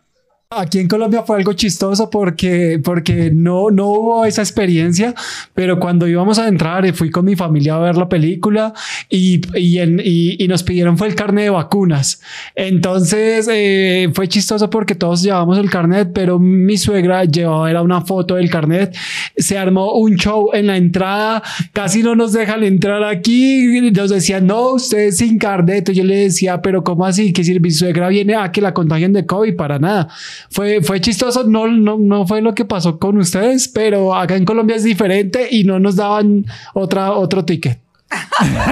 [0.51, 5.15] Aquí en Colombia fue algo chistoso porque, porque no, no hubo esa experiencia,
[5.53, 8.73] pero cuando íbamos a entrar y fui con mi familia a ver la película
[9.11, 12.23] y, y, en- y- y nos pidieron fue el carnet de vacunas.
[12.55, 18.01] Entonces eh, fue chistoso porque todos llevamos el carnet, pero mi suegra llevaba era una
[18.01, 18.97] foto del carnet.
[19.37, 21.43] Se armó un show en la entrada,
[21.75, 23.91] casi no nos dejan entrar aquí.
[23.91, 25.91] Nos decían, no, ustedes sin carnet.
[25.93, 27.35] Yo le decía, pero ¿cómo así?
[27.35, 30.09] Que si mi suegra viene a que la contagien de COVID, para nada.
[30.51, 34.45] Fue, fue chistoso, no, no, no fue lo que pasó con ustedes, pero acá en
[34.45, 37.81] Colombia es diferente y no nos daban otra, otro ticket.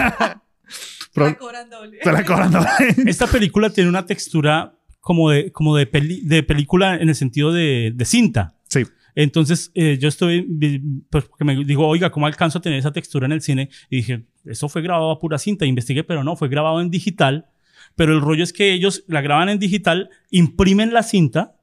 [1.14, 1.98] Pro- La cobran doble.
[2.02, 2.68] Se la cobran doble.
[3.06, 7.52] Esta película tiene una textura como de, como de, peli- de película en el sentido
[7.52, 8.54] de, de cinta.
[8.68, 8.82] Sí.
[9.14, 10.42] Entonces, eh, yo estoy,
[11.08, 13.70] pues, porque me digo, oiga, ¿cómo alcanzo a tener esa textura en el cine?
[13.88, 15.64] Y dije, eso fue grabado a pura cinta.
[15.64, 17.46] Investigué, pero no, fue grabado en digital.
[17.94, 21.55] Pero el rollo es que ellos la graban en digital, imprimen la cinta,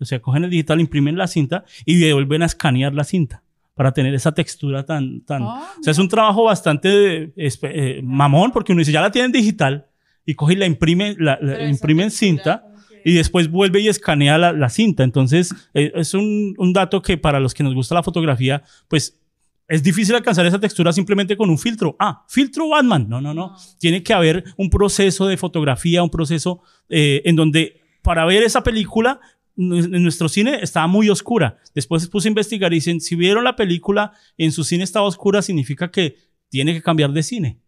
[0.00, 3.42] o sea, cogen el digital, imprimen la cinta y devuelven a escanear la cinta
[3.74, 5.42] para tener esa textura tan, tan...
[5.42, 9.32] Oh, o sea, es un trabajo bastante eh, mamón porque uno dice, ya la tienen
[9.32, 9.86] digital
[10.26, 12.64] y coge y la imprime, la, la imprime en cinta
[13.04, 15.02] y después vuelve y escanea la, la cinta.
[15.02, 19.18] Entonces, eh, es un, un dato que para los que nos gusta la fotografía, pues
[19.66, 21.96] es difícil alcanzar esa textura simplemente con un filtro.
[21.98, 23.06] Ah, filtro Batman.
[23.08, 23.54] No, no, no.
[23.78, 28.62] Tiene que haber un proceso de fotografía, un proceso eh, en donde para ver esa
[28.62, 29.20] película,
[29.60, 31.58] en nuestro cine estaba muy oscura.
[31.74, 35.42] Después puse a investigar y dicen, si vieron la película en su cine estaba oscura,
[35.42, 36.16] significa que
[36.48, 37.60] tiene que cambiar de cine.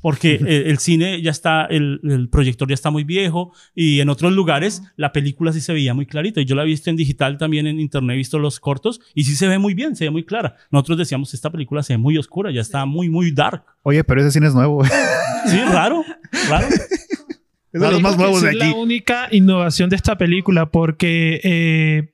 [0.00, 4.08] Porque eh, el cine ya está, el, el proyector ya está muy viejo y en
[4.08, 6.40] otros lugares la película sí se veía muy clarita.
[6.40, 9.24] Y yo la he visto en digital también en internet, he visto los cortos y
[9.24, 10.56] sí se ve muy bien, se ve muy clara.
[10.70, 13.64] Nosotros decíamos, esta película se ve muy oscura, ya está muy, muy dark.
[13.82, 14.84] Oye, pero ese cine es nuevo.
[15.46, 16.04] Sí, raro,
[16.48, 16.68] raro.
[17.72, 18.68] de los más Creo que nuevos de esa aquí.
[18.68, 22.12] Es la única innovación de esta película porque eh,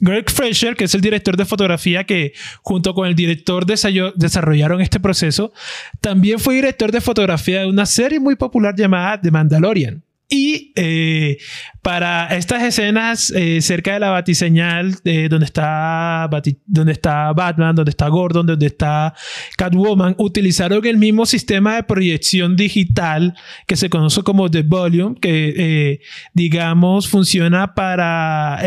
[0.00, 2.32] Greg Fraser, que es el director de fotografía que
[2.62, 5.52] junto con el director desarrollaron este proceso,
[6.00, 10.02] también fue director de fotografía de una serie muy popular llamada The Mandalorian.
[10.32, 11.38] Y eh,
[11.82, 17.74] para estas escenas eh, cerca de la batiseñal, eh, donde, está Bati- donde está Batman,
[17.74, 19.12] donde está Gordon, donde está
[19.56, 23.34] Catwoman, utilizaron el mismo sistema de proyección digital
[23.66, 26.00] que se conoce como The Volume, que
[26.32, 28.60] digamos funciona para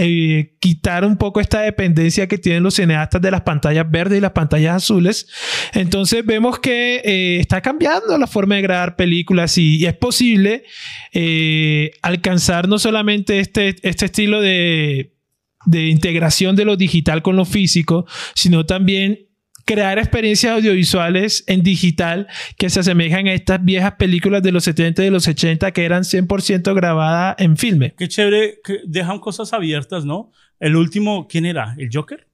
[0.59, 4.31] quitar un poco esta dependencia que tienen los cineastas de las pantallas verdes y las
[4.31, 5.27] pantallas azules.
[5.73, 10.63] Entonces vemos que está cambiando la forma de grabar películas y, es posible
[12.01, 15.13] alcanzar no solamente este, este estilo de,
[15.65, 19.27] de integración de lo digital con lo físico, sino también
[19.65, 22.27] crear experiencias audiovisuales en digital
[22.57, 25.85] que se asemejan a estas viejas películas de los 70 y de los 80 que
[25.85, 27.93] eran 100% grabadas en filme.
[27.97, 30.31] Qué chévere que dejan cosas abiertas, ¿no?
[30.59, 31.75] El último, ¿quién era?
[31.77, 32.27] ¿El Joker?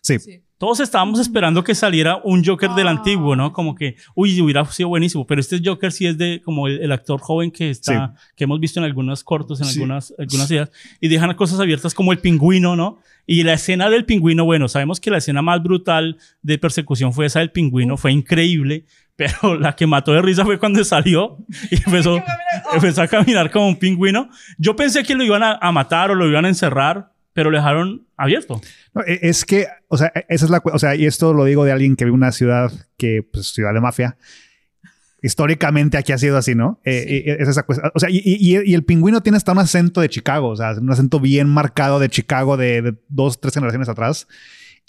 [0.00, 0.18] Sí.
[0.18, 0.42] Sí.
[0.62, 3.52] Todos estábamos esperando que saliera un Joker del antiguo, ¿no?
[3.52, 6.92] Como que, uy, hubiera sido buenísimo, pero este Joker sí es de como el, el
[6.92, 9.72] actor joven que está, que hemos visto en algunos cortos, en Sí.
[9.80, 13.00] algunas, algunas ideas, y dejan cosas abiertas como el pingüino, ¿no?
[13.26, 17.26] Y la escena del pingüino, bueno, sabemos que la escena más brutal de persecución fue
[17.26, 18.84] esa del pingüino, fue increíble,
[19.16, 21.38] pero la que mató de risa fue cuando salió
[21.72, 22.22] y empezó,
[22.72, 24.28] empezó a caminar como un pingüino.
[24.58, 27.56] Yo pensé que lo iban a, a matar o lo iban a encerrar, pero lo
[27.58, 28.60] dejaron abierto.
[28.94, 31.44] No, e- es que, o sea, e- esa es la, o sea, y esto lo
[31.44, 34.16] digo de alguien que vive una ciudad que, pues, ciudad de mafia.
[35.24, 36.80] Históricamente aquí ha sido así, ¿no?
[36.84, 37.90] Eh, y- es esa cuestión.
[37.94, 40.72] O sea, y, y- y el pingüino tiene hasta un acento de Chicago, o sea,
[40.72, 44.26] un acento bien marcado de Chicago de, de dos, tres generaciones atrás.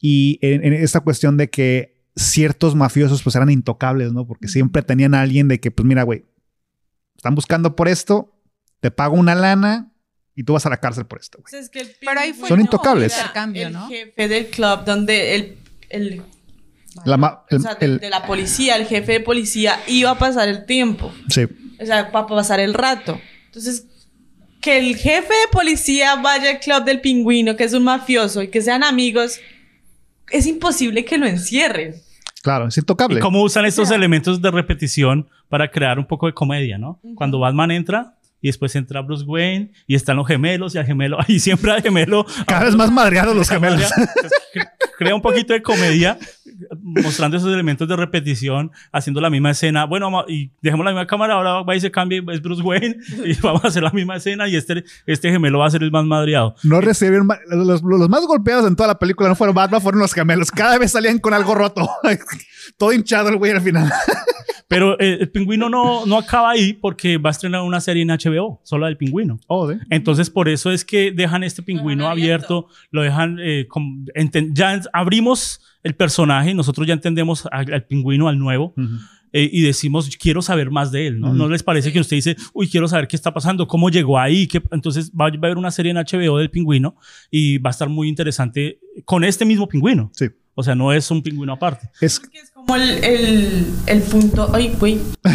[0.02, 4.26] Y en, en esta cuestión de que ciertos mafiosos pues eran intocables, ¿no?
[4.26, 6.26] Porque siempre tenían a alguien de que, pues mira, güey,
[7.16, 8.36] están buscando por esto,
[8.80, 9.93] te pago una lana
[10.36, 11.52] y tú vas a la cárcel por esto, güey.
[11.52, 13.14] Pues es que el Pero ahí fue Son pingüino intocables.
[13.14, 13.88] era Intercambio, el ¿no?
[13.90, 15.58] jefe del club donde el,
[15.90, 16.22] el,
[17.06, 20.12] La ma- el- o sea, de, el- de la policía, el jefe de policía iba
[20.12, 21.12] a pasar el tiempo.
[21.30, 21.46] Sí.
[21.82, 23.20] O sea, para pasar el rato.
[23.48, 23.86] Entonces,
[24.62, 28.48] que el jefe de policía vaya al club del pingüino, que es un mafioso, y
[28.48, 29.40] que sean amigos,
[30.32, 31.96] es imposible que lo encierren.
[32.42, 33.20] Claro, es intocable.
[33.20, 37.00] Y cómo usan estos elementos de repetición para crear un poco de comedia, ¿no?
[37.16, 41.18] Cuando Batman entra y después entra Bruce Wayne y están los gemelos y al gemelo,
[41.28, 42.28] y siempre al gemelo.
[42.46, 43.82] Cada vez más madreados los gemelos.
[43.92, 44.30] cre-
[44.98, 46.18] Crea un poquito de comedia
[46.82, 49.86] mostrando esos elementos de repetición, haciendo la misma escena.
[49.86, 53.34] Bueno, y dejemos la misma cámara, ahora va y se cambia, es Bruce Wayne y
[53.42, 56.06] vamos a hacer la misma escena y este, este gemelo va a ser el más
[56.06, 56.56] madreado.
[56.64, 60.14] No recibieron los, los más golpeados en toda la película no fueron Batman, fueron los
[60.14, 60.52] gemelos.
[60.52, 61.90] Cada vez salían con algo roto.
[62.78, 63.92] Todo hinchado el güey al final.
[64.74, 68.10] Pero eh, el pingüino no, no acaba ahí porque va a estrenar una serie en
[68.10, 69.40] HBO, solo del pingüino.
[69.46, 69.78] Oh, ¿sí?
[69.92, 72.56] Entonces, por eso es que dejan este pingüino abierto.
[72.56, 73.68] abierto, lo dejan, eh,
[74.52, 78.88] ya abrimos el personaje, nosotros ya entendemos al, al pingüino, al nuevo, Ujú.
[79.34, 81.34] eh, y decimos, quiero saber más de él, ¿no?
[81.34, 84.48] ¿No les parece que usted dice, uy, quiero saber qué está pasando, cómo llegó ahí?
[84.48, 86.96] ¿Qué-?" Entonces, va, va a haber una serie en HBO del pingüino
[87.30, 90.12] y va a estar muy interesante con este mismo pingüino.
[90.16, 90.28] Sí.
[90.56, 91.90] O sea, no es un pingüino aparte.
[92.00, 94.50] Es, es como el, el, el punto.
[94.54, 95.00] Ay, güey.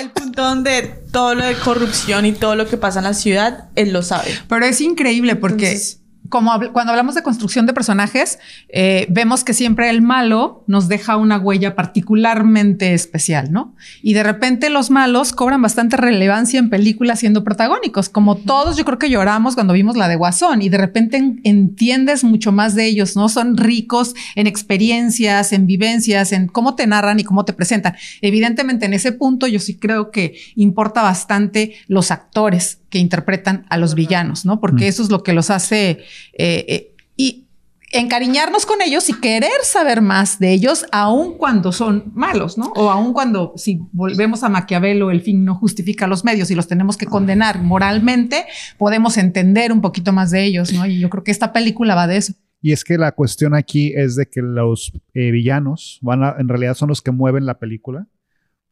[0.00, 0.82] El punto donde
[1.12, 4.28] todo lo de corrupción y todo lo que pasa en la ciudad, él lo sabe.
[4.48, 9.44] Pero es increíble porque Entonces- como habl- cuando hablamos de construcción de personajes, eh, vemos
[9.44, 13.74] que siempre el malo nos deja una huella particularmente especial, ¿no?
[14.02, 18.84] Y de repente los malos cobran bastante relevancia en películas siendo protagónicos, como todos yo
[18.84, 22.74] creo que lloramos cuando vimos la de Guasón y de repente en- entiendes mucho más
[22.74, 23.28] de ellos, ¿no?
[23.28, 27.94] Son ricos en experiencias, en vivencias, en cómo te narran y cómo te presentan.
[28.22, 33.76] Evidentemente en ese punto yo sí creo que importa bastante los actores que interpretan a
[33.78, 34.60] los villanos, ¿no?
[34.60, 34.88] Porque Mm.
[34.88, 37.44] eso es lo que los hace eh, eh, y
[37.92, 42.72] encariñarnos con ellos y querer saber más de ellos, aun cuando son malos, ¿no?
[42.74, 46.66] O aun cuando, si volvemos a Maquiavelo, el fin no justifica los medios y los
[46.68, 48.44] tenemos que condenar moralmente,
[48.76, 50.84] podemos entender un poquito más de ellos, ¿no?
[50.86, 52.32] Y yo creo que esta película va de eso.
[52.62, 56.48] y es que la cuestión aquí es de que los eh, villanos van a- en
[56.48, 58.08] realidad son los que mueven la película.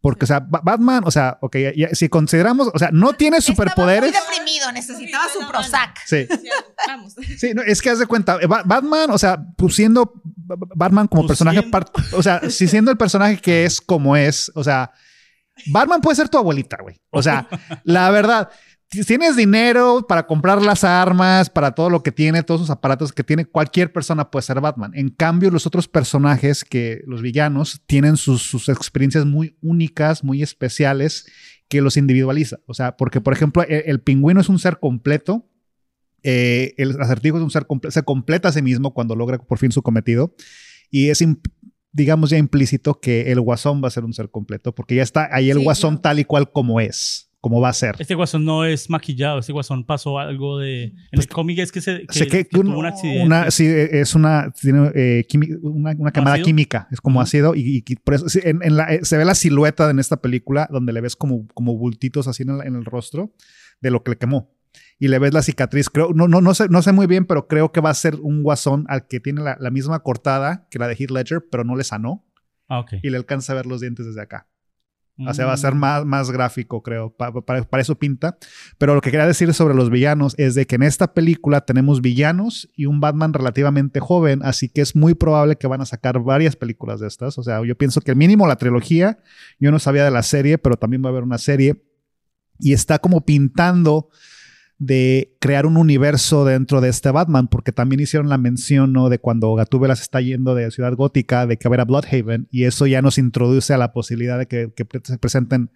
[0.05, 3.15] Porque, o sea, Ba- Batman, o sea, ok, ya- ya- si consideramos, o sea, no
[3.15, 4.13] tiene superpoderes.
[4.13, 5.99] deprimido, necesitaba su Prozac.
[6.05, 6.29] Sí,
[6.87, 7.15] Vamos.
[7.39, 10.67] sí, no, es que haz de cuenta, Ba- Batman, o sea, pues siendo Ba- Ba-
[10.77, 14.53] Batman como Pues personaje, par- o sea, si siendo el personaje que es como es,
[14.55, 14.91] o sea,
[15.73, 17.01] Batman puede ser tu abuelita, güey.
[17.11, 17.49] O sea,
[17.85, 18.51] la verdad,
[19.03, 23.25] tienes dinero para comprar las armas, para todo lo que tiene, todos sus aparatos que
[23.25, 24.93] tiene, cualquier persona puede ser Batman.
[24.95, 30.43] En cambio, los otros personajes que los villanos tienen sus, sus experiencias muy únicas, muy
[30.43, 31.27] especiales,
[31.69, 32.59] que los individualiza.
[32.67, 35.49] O sea, porque, por ejemplo, el, el pingüino es un ser completo.
[36.23, 39.59] eh, el acertijo es un ser completo, se completa a sí mismo cuando logra por
[39.59, 40.35] fin su cometido.
[40.91, 41.23] Y es,
[41.93, 45.29] digamos, ya implícito que el guasón va a ser un ser completo, porque ya está
[45.33, 46.01] ahí el Sí, guasón no.
[46.01, 47.97] tal y cual como es, como va a ser.
[47.99, 50.85] Este guasón no es maquillado, este guasón pasó algo de...
[51.13, 53.23] En el cómic es que se que, Sé que, que un- tuvo un accidente.
[53.23, 56.47] una- sí, es una, tiene, eh, quimi- una, una quemada ¿Ácido?
[56.47, 59.35] química, es como ácido, y, y por eso en, en la, eh, se ve la
[59.35, 62.87] silueta en esta película donde le ves como, como bultitos así en el, en el
[62.87, 63.35] rostro
[63.83, 64.51] de lo que le quemó.
[64.99, 67.47] Y le ves la cicatriz, creo, no, no, no, sé, no sé muy bien, pero
[67.47, 70.79] creo que va a ser un guasón al que tiene la, la misma cortada que
[70.79, 72.25] la de Heath Ledger, pero no le sanó
[72.71, 74.49] Ah, y le alcanza a ver los dientes desde acá.
[75.17, 75.59] O sea, va a Mm.
[75.59, 77.15] ser más, más gráfico, creo.
[77.15, 78.37] Pa- pa- para, eso pinta.
[78.79, 82.01] Pero lo que quería decir sobre los villanos es de que en esta película tenemos
[82.01, 86.19] villanos y un Batman relativamente joven, así que es muy probable que van a sacar
[86.19, 87.39] varias películas de estas.
[87.39, 89.19] O sea, yo pienso que mínimo la trilogía,
[89.61, 91.81] yo no sabía de la serie, pero también va a haber una serie
[92.59, 94.09] y está como pintando
[94.79, 99.09] de crear un universo dentro de este Batman, porque también hicieron la mención ¿no?
[99.09, 102.65] de cuando Gatúbela se está yendo de Ciudad Gótica, de que va a Bloodhaven, y
[102.65, 104.71] eso ya nos introduce a la posibilidad de que,
[105.05, 105.71] se presenten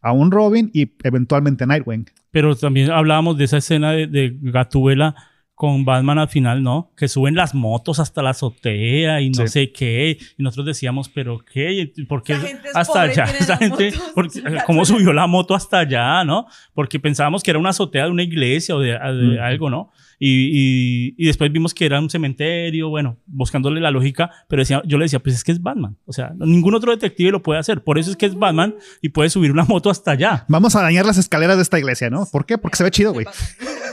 [0.00, 2.06] a un Robin y eventualmente Nightwing.
[2.30, 5.14] Pero también hablábamos de esa escena de, de Gatúbela
[5.62, 6.90] con Batman al final, ¿no?
[6.96, 9.48] Que suben las motos hasta la azotea y no Sí.
[9.48, 10.18] sé qué.
[10.36, 11.92] Y nosotros decíamos, ¿pero qué?
[12.08, 12.34] ¿Por qué
[12.74, 13.26] hasta allá?
[13.38, 14.42] Esa gente, porque-.
[14.66, 16.46] ¿cómo subió la moto hasta allá, no?
[16.74, 19.40] Porque pensábamos que era una azotea de una iglesia o de, de Mm.
[19.40, 19.92] algo, ¿no?
[20.18, 24.82] Y, y- y después vimos que era un cementerio, bueno, buscándole la lógica, pero decía,
[24.84, 25.96] yo le decía, pues es que es Batman.
[26.06, 27.84] O sea, ningún otro detective lo puede hacer.
[27.84, 30.44] Por eso es que es Batman y puede subir una moto hasta allá.
[30.48, 32.26] Vamos a dañar las escaleras de esta iglesia, ¿no?
[32.32, 32.58] ¿Por qué?
[32.58, 33.26] Porque se ve chido, güey.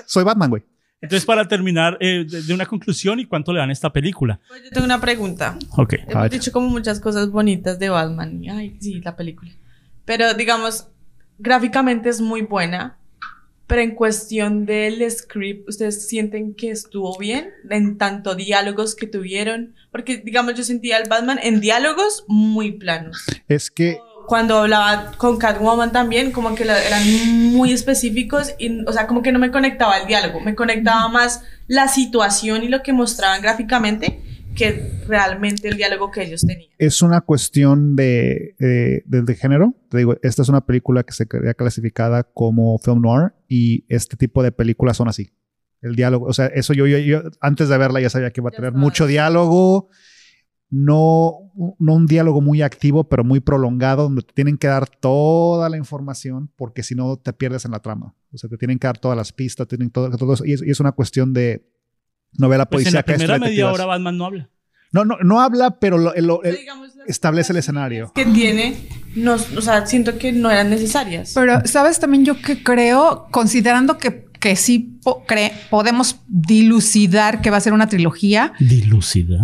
[0.08, 0.64] Soy Batman, güey.
[1.02, 4.40] Entonces, para terminar, eh, de, de una conclusión y cuánto le dan a esta película.
[4.48, 5.58] Pues yo tengo una pregunta.
[5.78, 5.96] Ok.
[6.14, 6.30] Ver.
[6.30, 8.44] dicho como muchas cosas bonitas de Batman.
[8.44, 9.52] y, Ay, sí, la película.
[10.04, 10.88] Pero digamos,
[11.38, 12.98] gráficamente es muy buena.
[13.66, 17.52] Pero en cuestión del script, ¿ustedes sienten que estuvo bien?
[17.70, 19.76] En tanto diálogos que tuvieron.
[19.92, 23.24] Porque, digamos, yo sentía al Batman en diálogos muy planos.
[23.48, 28.54] Es que Cuando hablaba con Catwoman también, como que eran muy específicos.
[28.60, 30.40] Y, o sea, como que no me conectaba el diálogo.
[30.40, 34.22] Me conectaba más la situación y lo que mostraban gráficamente
[34.56, 36.70] que realmente el diálogo que ellos tenían.
[36.78, 39.74] Es una cuestión de, eh, de, de género.
[39.90, 44.16] Te digo, esta es una película que se quería clasificada como film noir y este
[44.16, 45.32] tipo de películas son así.
[45.82, 48.50] El diálogo, o sea, eso yo, yo, yo antes de verla ya sabía que iba
[48.50, 49.90] a tener mucho diálogo,
[50.70, 55.68] no, no un diálogo muy activo, pero muy prolongado, donde te tienen que dar toda
[55.70, 58.14] la información, porque si no te pierdes en la trama.
[58.32, 60.62] O sea, te tienen que dar todas las pistas, tienen todo, todo eso, y es,
[60.62, 61.66] y es una cuestión de
[62.38, 64.50] novela Pues en la primera media hora Batman no habla.
[64.92, 68.12] No, no, no habla, pero lo- lo- el- Digamos, las establece el escenario.
[68.14, 68.76] que tiene,
[69.16, 71.32] no, o sea, siento que no eran necesarias.
[71.36, 75.24] Pero, ¿sabes también yo que creo, considerando que, que sí po-
[75.70, 79.40] podemos dilucidar que va a ser una trilogía, Dilucidar.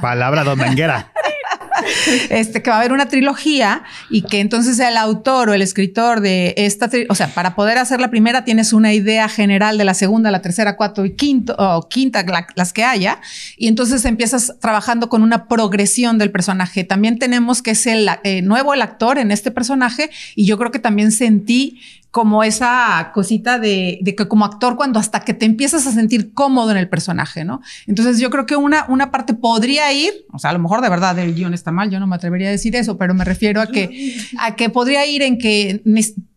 [0.00, 1.12] palabra dominguera.
[2.30, 6.20] este, que va a haber una trilogía y que entonces el autor o el escritor
[6.20, 9.84] de esta, tri- o sea, para poder hacer la primera tienes una idea general de
[9.84, 13.20] la segunda, la tercera, cuarto y quinto, o quinta, la- las que haya,
[13.56, 16.82] y entonces empiezas trabajando con una progresión del personaje.
[16.84, 20.70] También tenemos que es el eh, nuevo el actor en este personaje y yo creo
[20.72, 21.80] que también sentí
[22.10, 26.32] como esa cosita de, de que como actor cuando hasta que te empiezas a sentir
[26.32, 27.60] cómodo en el personaje, ¿no?
[27.86, 30.88] Entonces yo creo que una, una parte podría ir, o sea, a lo mejor de
[30.88, 33.60] verdad el guion está mal, yo no me atrevería a decir eso, pero me refiero
[33.60, 35.82] a que, a que podría ir en que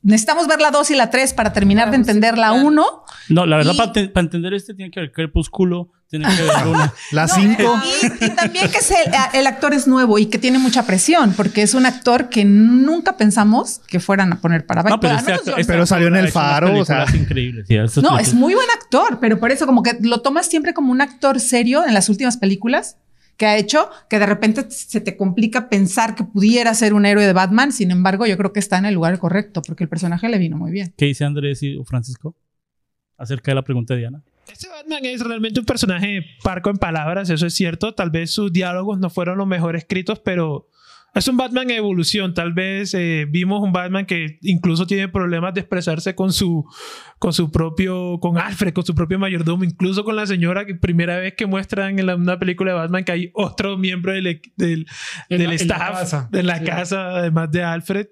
[0.03, 2.71] necesitamos ver la 2 y la 3 para terminar de entender la justificar.
[2.73, 2.85] 1.
[3.29, 6.41] No, la verdad, Y- para, te- para entender este tiene que ver Crepúsculo, tiene que
[6.43, 6.93] ver una.
[7.13, 7.79] No, cinco.
[8.19, 8.97] Y, y también que es el,
[9.39, 13.15] el actor es nuevo y que tiene mucha presión, porque es un actor que nunca
[13.15, 16.29] pensamos que fueran a poner para No, pero este actor- este Pero salió en El
[16.29, 17.05] Faro, o sea.
[17.05, 17.67] películas increíbles.
[17.93, 20.91] sí, No, es muy buen actor, pero por eso como que lo tomas siempre como
[20.91, 22.97] un actor serio en las últimas películas
[23.41, 27.25] que ha hecho, que de repente se te complica pensar que pudiera ser un héroe
[27.25, 27.71] de Batman.
[27.71, 30.57] Sin embargo, yo creo que está en el lugar correcto porque el personaje le vino
[30.57, 30.93] muy bien.
[30.95, 32.35] ¿Qué dice Andrés y Francisco
[33.17, 34.23] acerca de la pregunta de Diana?
[34.47, 37.95] Este Batman es realmente un personaje parco en palabras, eso es cierto.
[37.95, 40.67] Tal vez sus diálogos no fueron los mejor escritos, pero
[41.15, 42.35] es un Batman en evolución.
[42.35, 46.63] Tal vez eh, vimos un Batman que incluso tiene problemas de expresarse con su,
[47.21, 51.17] con su propio, con Alfred, con su propio mayordomo, incluso con la señora que primera
[51.19, 54.87] vez que muestran en la- una película de Batman que hay otro miembro del, del,
[55.29, 56.29] del la staff, casa.
[56.31, 56.65] de la Sí.
[56.65, 58.07] casa, además de Alfred.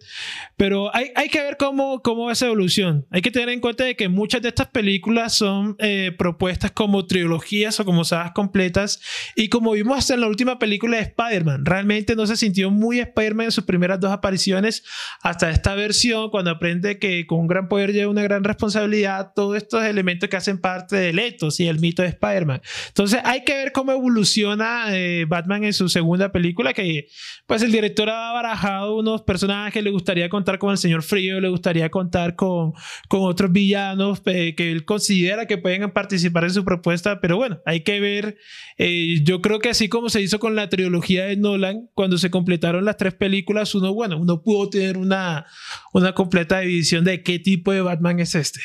[0.57, 3.07] Pero hay, hay que ver cómo, cómo va esa evolución.
[3.10, 7.07] Hay que tener en cuenta de que muchas de estas películas son eh, propuestas como
[7.07, 9.01] trilogías o como sagas completas.
[9.36, 12.99] Y como vimos hasta en la última película de Spider-Man, realmente no se sintió muy
[12.99, 14.84] Spider-Man en sus primeras dos apariciones
[15.24, 18.99] hasta esta versión, cuando aprende que con un gran poder lleva una gran responsabilidad,
[19.36, 22.62] todos estos elementos que hacen parte del ethos y el mito de Spider-Man.
[22.88, 27.08] Entonces hay que ver cómo evoluciona eh, Batman en su segunda película, que
[27.45, 31.50] pues el director ha barajado unos personajes, le gustaría contar con el señor Frío, le
[31.50, 32.74] gustaría contar con,
[33.08, 37.60] con otros villanos eh, que él considera que pueden participar en su propuesta, pero bueno,
[37.66, 38.38] hay que ver.
[38.78, 42.30] Eh, yo creo que así como se hizo con la trilogía de Nolan, cuando se
[42.30, 45.45] completaron las tres películas, uno, bueno, uno pudo tener una,
[45.93, 48.60] una completa división de qué tipo de Batman es este.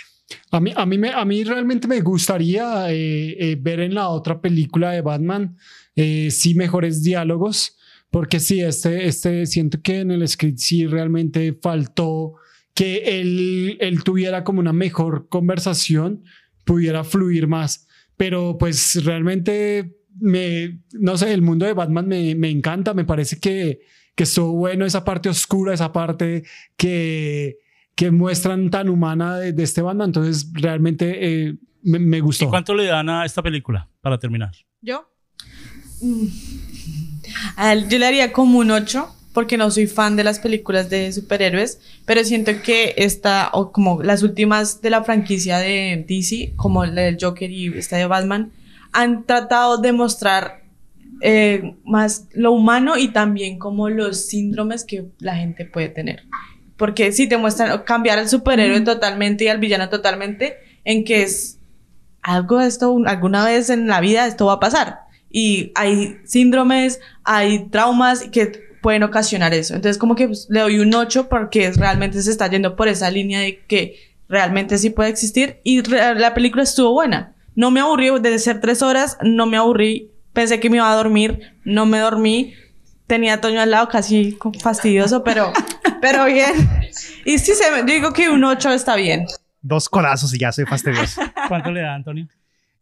[0.50, 4.08] A mí, a mí, me, a mí realmente me gustaría eh, eh, ver en la
[4.08, 5.56] otra película de Batman
[5.96, 7.76] eh, sí mejores diálogos,
[8.10, 12.34] porque sí, este, este, siento que en el script sí realmente faltó
[12.74, 16.24] que él, él tuviera como una mejor conversación,
[16.64, 22.50] pudiera fluir más, pero pues realmente me, no sé, el mundo de Batman me, me
[22.50, 23.80] encanta, me parece que,
[24.14, 26.44] que estuvo bueno esa parte oscura, esa parte
[26.76, 27.58] que
[27.94, 30.08] que muestran tan humana de, de este Batman.
[30.08, 32.50] Entonces, realmente eh, me, me ¿Y gustó.
[32.50, 34.52] cuánto le dan a esta película para terminar?
[34.80, 35.08] ¿Yo?
[36.00, 36.26] Mm.
[37.88, 41.80] Yo le haría como un 8, porque no soy fan de las películas de superhéroes,
[42.04, 47.02] pero siento que esta, o como las últimas de la franquicia de DC, como la
[47.02, 48.52] del Joker y esta de Batman,
[48.92, 50.62] han tratado de mostrar
[51.20, 56.24] eh, más lo humano y también como los síndromes que la gente puede tener.
[56.76, 61.58] Porque si te muestran cambiar al superhéroe totalmente y al villano totalmente, en que es
[62.22, 65.00] algo de esto, un- alguna vez en la vida esto va a pasar.
[65.30, 69.74] Y hay síndromes, hay traumas que pueden ocasionar eso.
[69.74, 73.10] Entonces como que pues, le doy un 8 porque realmente se está yendo por esa
[73.10, 73.96] línea de que
[74.28, 75.60] realmente sí puede existir.
[75.64, 77.34] Y la película estuvo buena.
[77.56, 80.10] No me aburrí, de ser tres horas, no me aburrí.
[80.32, 82.54] Pensé que me iba a dormir, no me dormí.
[83.06, 85.52] Tenía a Toño al lado, casi fastidioso, pero,
[86.04, 86.52] pero bien.
[87.24, 89.24] Y sí, se digo que un 8 está bien.
[89.62, 91.22] Dos codazos y ya soy fastidioso.
[91.48, 92.28] ¿Cuánto le da, Antonio?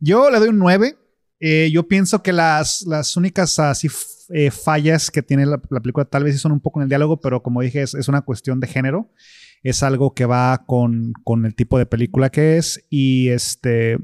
[0.00, 0.96] Yo le doy un 9.
[1.38, 3.88] Eh, yo pienso que las, las únicas así
[4.30, 7.20] eh, fallas que tiene la, la película tal vez son un poco en el diálogo,
[7.20, 9.08] pero como dije, es, es una cuestión de género.
[9.62, 12.84] Es algo que va con, con el tipo de película que es.
[12.90, 13.98] Y este,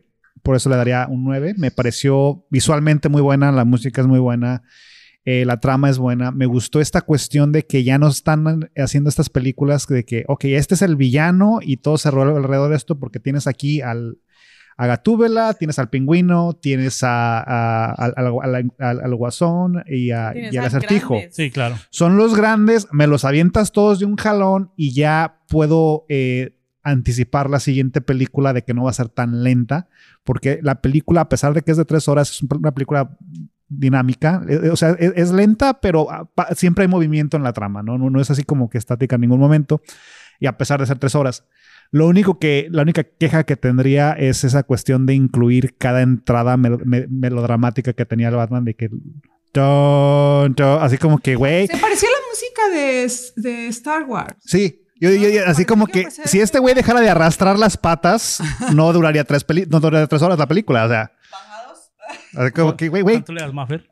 [0.44, 1.54] por eso le daría un 9.
[1.58, 4.62] Me pareció visualmente muy buena, la música es muy buena,
[5.24, 6.30] eh, la trama es buena.
[6.30, 10.44] Me gustó esta cuestión de que ya no están haciendo estas películas de que, ok,
[10.46, 14.18] este es el villano y todo se rola alrededor de esto porque tienes aquí al,
[14.78, 20.32] a Gatúbela, tienes al pingüino, tienes a, a- al- al- al- al guasón y, a-
[20.32, 21.14] Tienes y al acertijo.
[21.14, 21.34] grandes.
[21.36, 21.74] Sí, claro.
[21.90, 27.50] Son los grandes, me los avientas todos de un jalón y ya puedo eh, anticipar
[27.50, 29.88] la siguiente película de que no va a ser tan lenta,
[30.24, 33.18] porque la película, a pesar de que es de tres horas, es una película
[33.68, 37.52] dinámica, eh, eh, o sea, es, es lenta, pero ah, siempre hay movimiento en la
[37.52, 37.98] trama, ¿no?
[37.98, 38.10] ¿no?
[38.10, 39.82] No es así como que estática en ningún momento,
[40.40, 41.44] y a pesar de ser tres horas.
[41.90, 46.56] Lo único que, la única queja que tendría es esa cuestión de incluir cada entrada
[46.56, 48.90] mel- me- melodramática que tenía el Batman, de que...
[50.80, 54.34] Así como que, güey, Se parecía a la música de, de Star Wars.
[54.40, 54.82] Sí.
[55.00, 58.40] Yo, yo- yo- así como que que si este güey dejara de arrastrar las patas,
[58.74, 60.84] no duraría tres, peli no duraría tres horas la película.
[60.84, 61.12] O sea,
[62.54, 63.88] como que, güey, güey, ¿Cuánto le das, Maffer?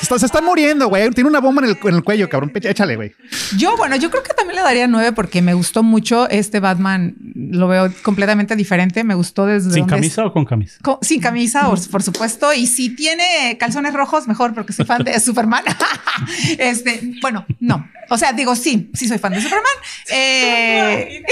[0.00, 1.10] está- se están muriendo, güey.
[1.10, 2.50] Tiene una bomba en el, en el cuello, cabrón.
[2.54, 3.12] Échale, güey.
[3.58, 7.14] Yo, bueno, yo creo que también le daría nueve porque me gustó mucho este Batman.
[7.34, 9.04] Lo veo completamente diferente.
[9.04, 10.78] Me gustó desde ¿Sin camisa o con camisa?
[11.02, 12.52] Sin camisa, por, por supuesto.
[12.54, 15.64] Y si tiene calzones rojos, mejor, porque soy fan de Superman.
[16.58, 17.86] este, bueno, no.
[18.08, 19.72] O sea, digo, sí, sí soy fan de Superman.
[20.10, 21.22] Eh,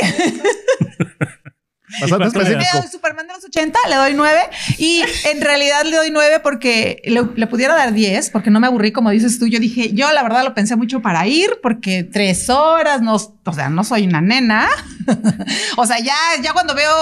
[2.00, 2.52] Bastante cuánto le das?
[2.52, 2.82] le específico.
[2.82, 4.40] doy Superman de los 80, le doy 9.
[4.78, 8.66] Y en realidad le doy 9 porque le, le pudiera dar 10, porque no me
[8.66, 9.46] aburrí, como dices tú.
[9.46, 13.52] Yo dije, yo la verdad lo pensé mucho para ir, porque tres horas, no, o
[13.52, 14.68] sea, no soy una nena.
[15.76, 16.92] o sea, ya, ya cuando veo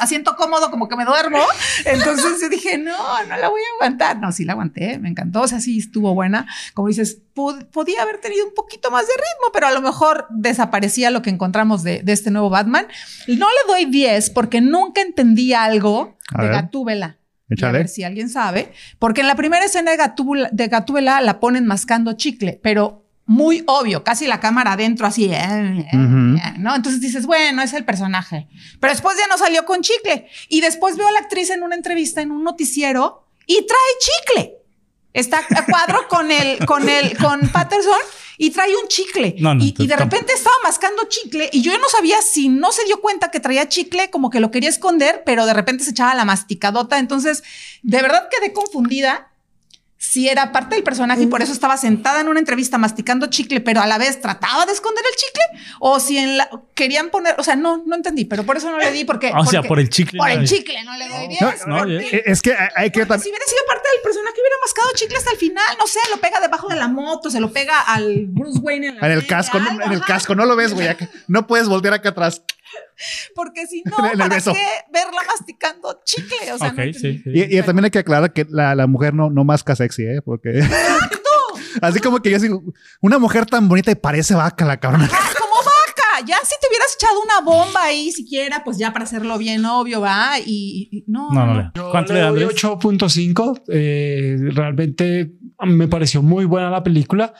[0.00, 1.38] asiento cómodo, como que me duermo.
[1.84, 4.18] Entonces yo dije, no, no la voy a aguantar.
[4.18, 5.42] No, sí la aguanté, me encantó.
[5.42, 6.46] O sea, sí estuvo buena.
[6.74, 10.26] Como dices, pod- podía haber tenido un poquito más de ritmo, pero a lo mejor
[10.30, 12.86] desaparecía lo que encontramos de, de este nuevo Batman.
[13.28, 16.56] No le doy 10 porque nunca entendí algo A de ver.
[16.62, 17.18] Gatúbela.
[17.54, 18.72] Y A ver si alguien sabe.
[18.98, 23.62] Porque en la primera escena de Gatúbela, de Gatúbela la ponen mascando chicle, pero muy
[23.66, 26.74] obvio, casi la cámara adentro así, eh, eh, eh, ¿no?
[26.74, 28.48] Entonces dices, bueno, es el personaje.
[28.80, 30.28] Pero después ya no salió con chicle.
[30.48, 34.54] Y después veo a la actriz en una entrevista, en un noticiero, y trae chicle.
[35.12, 37.98] Está a cuadro con el, con el, con Patterson
[38.38, 39.36] y trae un chicle.
[39.38, 42.72] No, no, y, y de repente estaba mascando chicle y yo no sabía si no
[42.72, 45.90] se dio cuenta que traía chicle, como que lo quería esconder, pero de repente se
[45.90, 46.98] echaba la masticadota.
[46.98, 47.44] Entonces,
[47.82, 49.31] de verdad quedé confundida
[50.04, 53.60] si era parte del personaje y por eso estaba sentada en una entrevista masticando chicle,
[53.60, 55.42] pero a la vez trataba de esconder el chicle
[55.78, 58.78] o si en la querían poner, o sea, no, no entendí, pero por eso no
[58.78, 60.18] le di porque Ah, o sea, por el chicle.
[60.18, 61.66] por no el le- chicle no le doy 10.
[61.68, 64.56] No, ya- Eh, Es que hay- que porque si hubiera sido parte del personaje, hubiera
[64.64, 65.76] mascado chicle hasta el final.
[65.78, 68.96] No sé, lo pega debajo de la moto, se lo pega al Bruce Wayne en,
[68.98, 70.06] la en el casco, algo, en el ajá.
[70.14, 70.88] casco, no lo ves, güey.
[70.88, 72.42] acá- No puedes voltear acá atrás.
[73.34, 76.52] Porque si no, ¿para qué verla masticando chicle?
[76.52, 76.98] O sea, Ok, no entendí.
[76.98, 77.30] sí, sí.
[77.32, 80.22] Y, y también hay que aclarar que la, la mujer no, no masca sexy, ¿eh?
[80.24, 80.62] Porque.
[81.80, 82.62] Así como que yo digo,
[83.00, 85.08] una mujer tan bonita y parece vaca la cabrona.
[85.10, 86.26] Ah, como vaca.
[86.26, 90.00] Ya si te hubieras echado una bomba ahí siquiera, pues ya para hacerlo bien obvio,
[90.00, 90.38] va.
[90.38, 91.60] Y, y- no, No, no, no.
[91.62, 92.62] le- Yo ¿Cuánto le le da doy Andrés?
[92.64, 93.62] 8.5.
[93.68, 95.32] Eh, realmente
[95.64, 97.32] me pareció muy buena la película.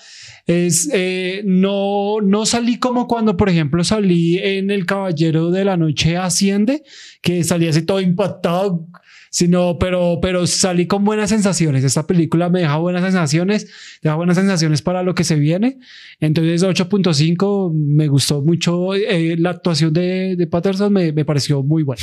[0.46, 5.76] Es, eh, no, no salí como cuando, por ejemplo, salí en El Caballero de la
[5.76, 6.82] Noche Asciende,
[7.20, 8.86] que salí así todo impactado,
[9.32, 11.82] sino, pero, pero salí con buenas sensaciones.
[11.84, 13.66] Esta película me deja buenas sensaciones,
[14.02, 15.78] deja buenas sensaciones para lo que se viene.
[16.20, 18.94] Entonces, 8.5 me gustó mucho.
[18.94, 22.02] eh, la actuación de, de Patterson me, me pareció muy buena.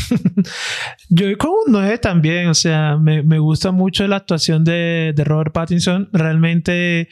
[1.09, 5.23] Yo con un 9 también, o sea, me, me gusta mucho la actuación de, de
[5.23, 6.09] Robert Pattinson.
[6.11, 7.09] Realmente,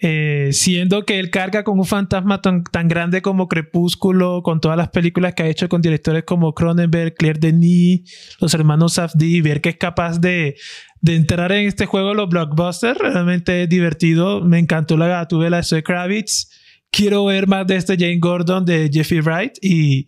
[0.00, 4.76] eh, siendo que él carga con un fantasma tan, tan grande como Crepúsculo, con todas
[4.76, 9.70] las películas que ha hecho con directores como Cronenberg, Claire Denis, los hermanos Safdie, que
[9.70, 10.56] es capaz de,
[11.00, 14.42] de entrar en este juego, los blockbusters, realmente es divertido.
[14.42, 16.50] Me encantó la gatúbela de Zoe Kravitz.
[16.90, 20.06] Quiero ver más de este Jane Gordon de Jeffrey Wright y,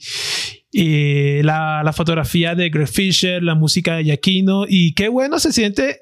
[0.72, 5.52] y la, la fotografía de Greg Fisher, la música de Giacchino y qué bueno se
[5.52, 6.00] siente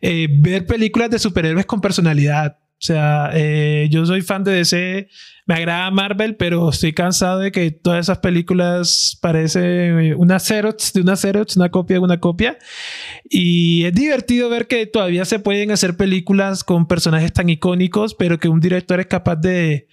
[0.00, 2.58] eh, ver películas de superhéroes con personalidad.
[2.80, 5.08] O sea, eh, yo soy fan de DC,
[5.46, 11.00] me agrada Marvel, pero estoy cansado de que todas esas películas parecen una Xerox de
[11.00, 12.56] una Xerox, una copia de una copia.
[13.28, 18.38] Y es divertido ver que todavía se pueden hacer películas con personajes tan icónicos, pero
[18.38, 19.88] que un director es capaz de,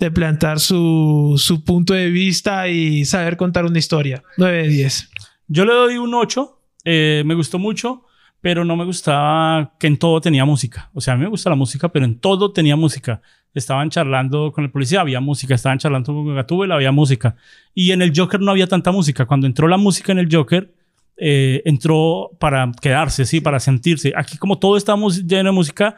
[0.00, 4.24] de plantar su, su punto de vista y saber contar una historia.
[4.38, 5.10] 9 de 10.
[5.46, 6.60] Yo le doy un 8.
[6.86, 8.03] eh, me gustó mucho,
[8.44, 10.90] pero no me gustaba que en todo tenía música.
[10.92, 13.22] O sea, a mí me gusta la música, pero en todo tenía música.
[13.54, 15.54] Estaban charlando con el policía, había música.
[15.54, 17.36] Estaban charlando con Gatúbela, había música.
[17.72, 19.24] Y en el Joker no había tanta música.
[19.24, 20.74] Cuando entró la música en el Joker,
[21.16, 24.12] eh, entró para quedarse, sí, para sentirse.
[24.14, 25.96] Aquí como todo estamos lleno de música,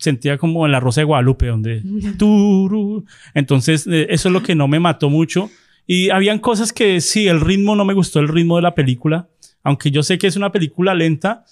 [0.00, 1.80] sentía como en la Rosa de Guadalupe, donde...
[2.18, 3.04] turu.
[3.34, 5.48] Entonces, eh, eso es lo que no me mató mucho.
[5.86, 9.28] Y habían cosas que sí, el ritmo no me gustó, el ritmo de la película.
[9.62, 11.44] Aunque yo sé que es una película lenta,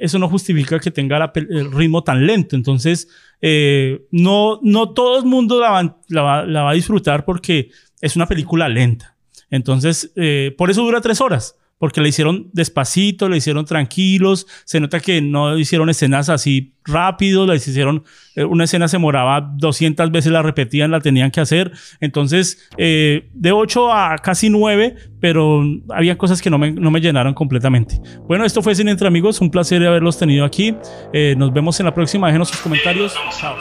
[0.00, 2.56] eso no justifica que tenga el ritmo tan lento.
[2.56, 3.08] Entonces,
[3.40, 7.70] eh, no, no todo el mundo la va a disfrutar porque
[8.00, 9.16] es una película lenta.
[9.50, 11.56] Entonces, eh, por eso dura tres horas.
[11.78, 14.46] Porque la hicieron despacito, la hicieron tranquilos.
[14.64, 17.46] Se nota que no hicieron escenas así rápido.
[17.46, 18.04] La hicieron,
[18.34, 21.72] eh, una escena se demoraba 200 veces, la repetían, la tenían que hacer.
[22.00, 27.00] Entonces, eh, de 8 a casi 9, pero había cosas que no me, no me
[27.00, 28.00] llenaron completamente.
[28.26, 29.40] Bueno, esto fue Cine Entre Amigos.
[29.40, 30.74] Un placer haberlos tenido aquí.
[31.12, 32.26] Eh, nos vemos en la próxima.
[32.26, 33.14] Déjenos sus comentarios.
[33.38, 33.56] Chao.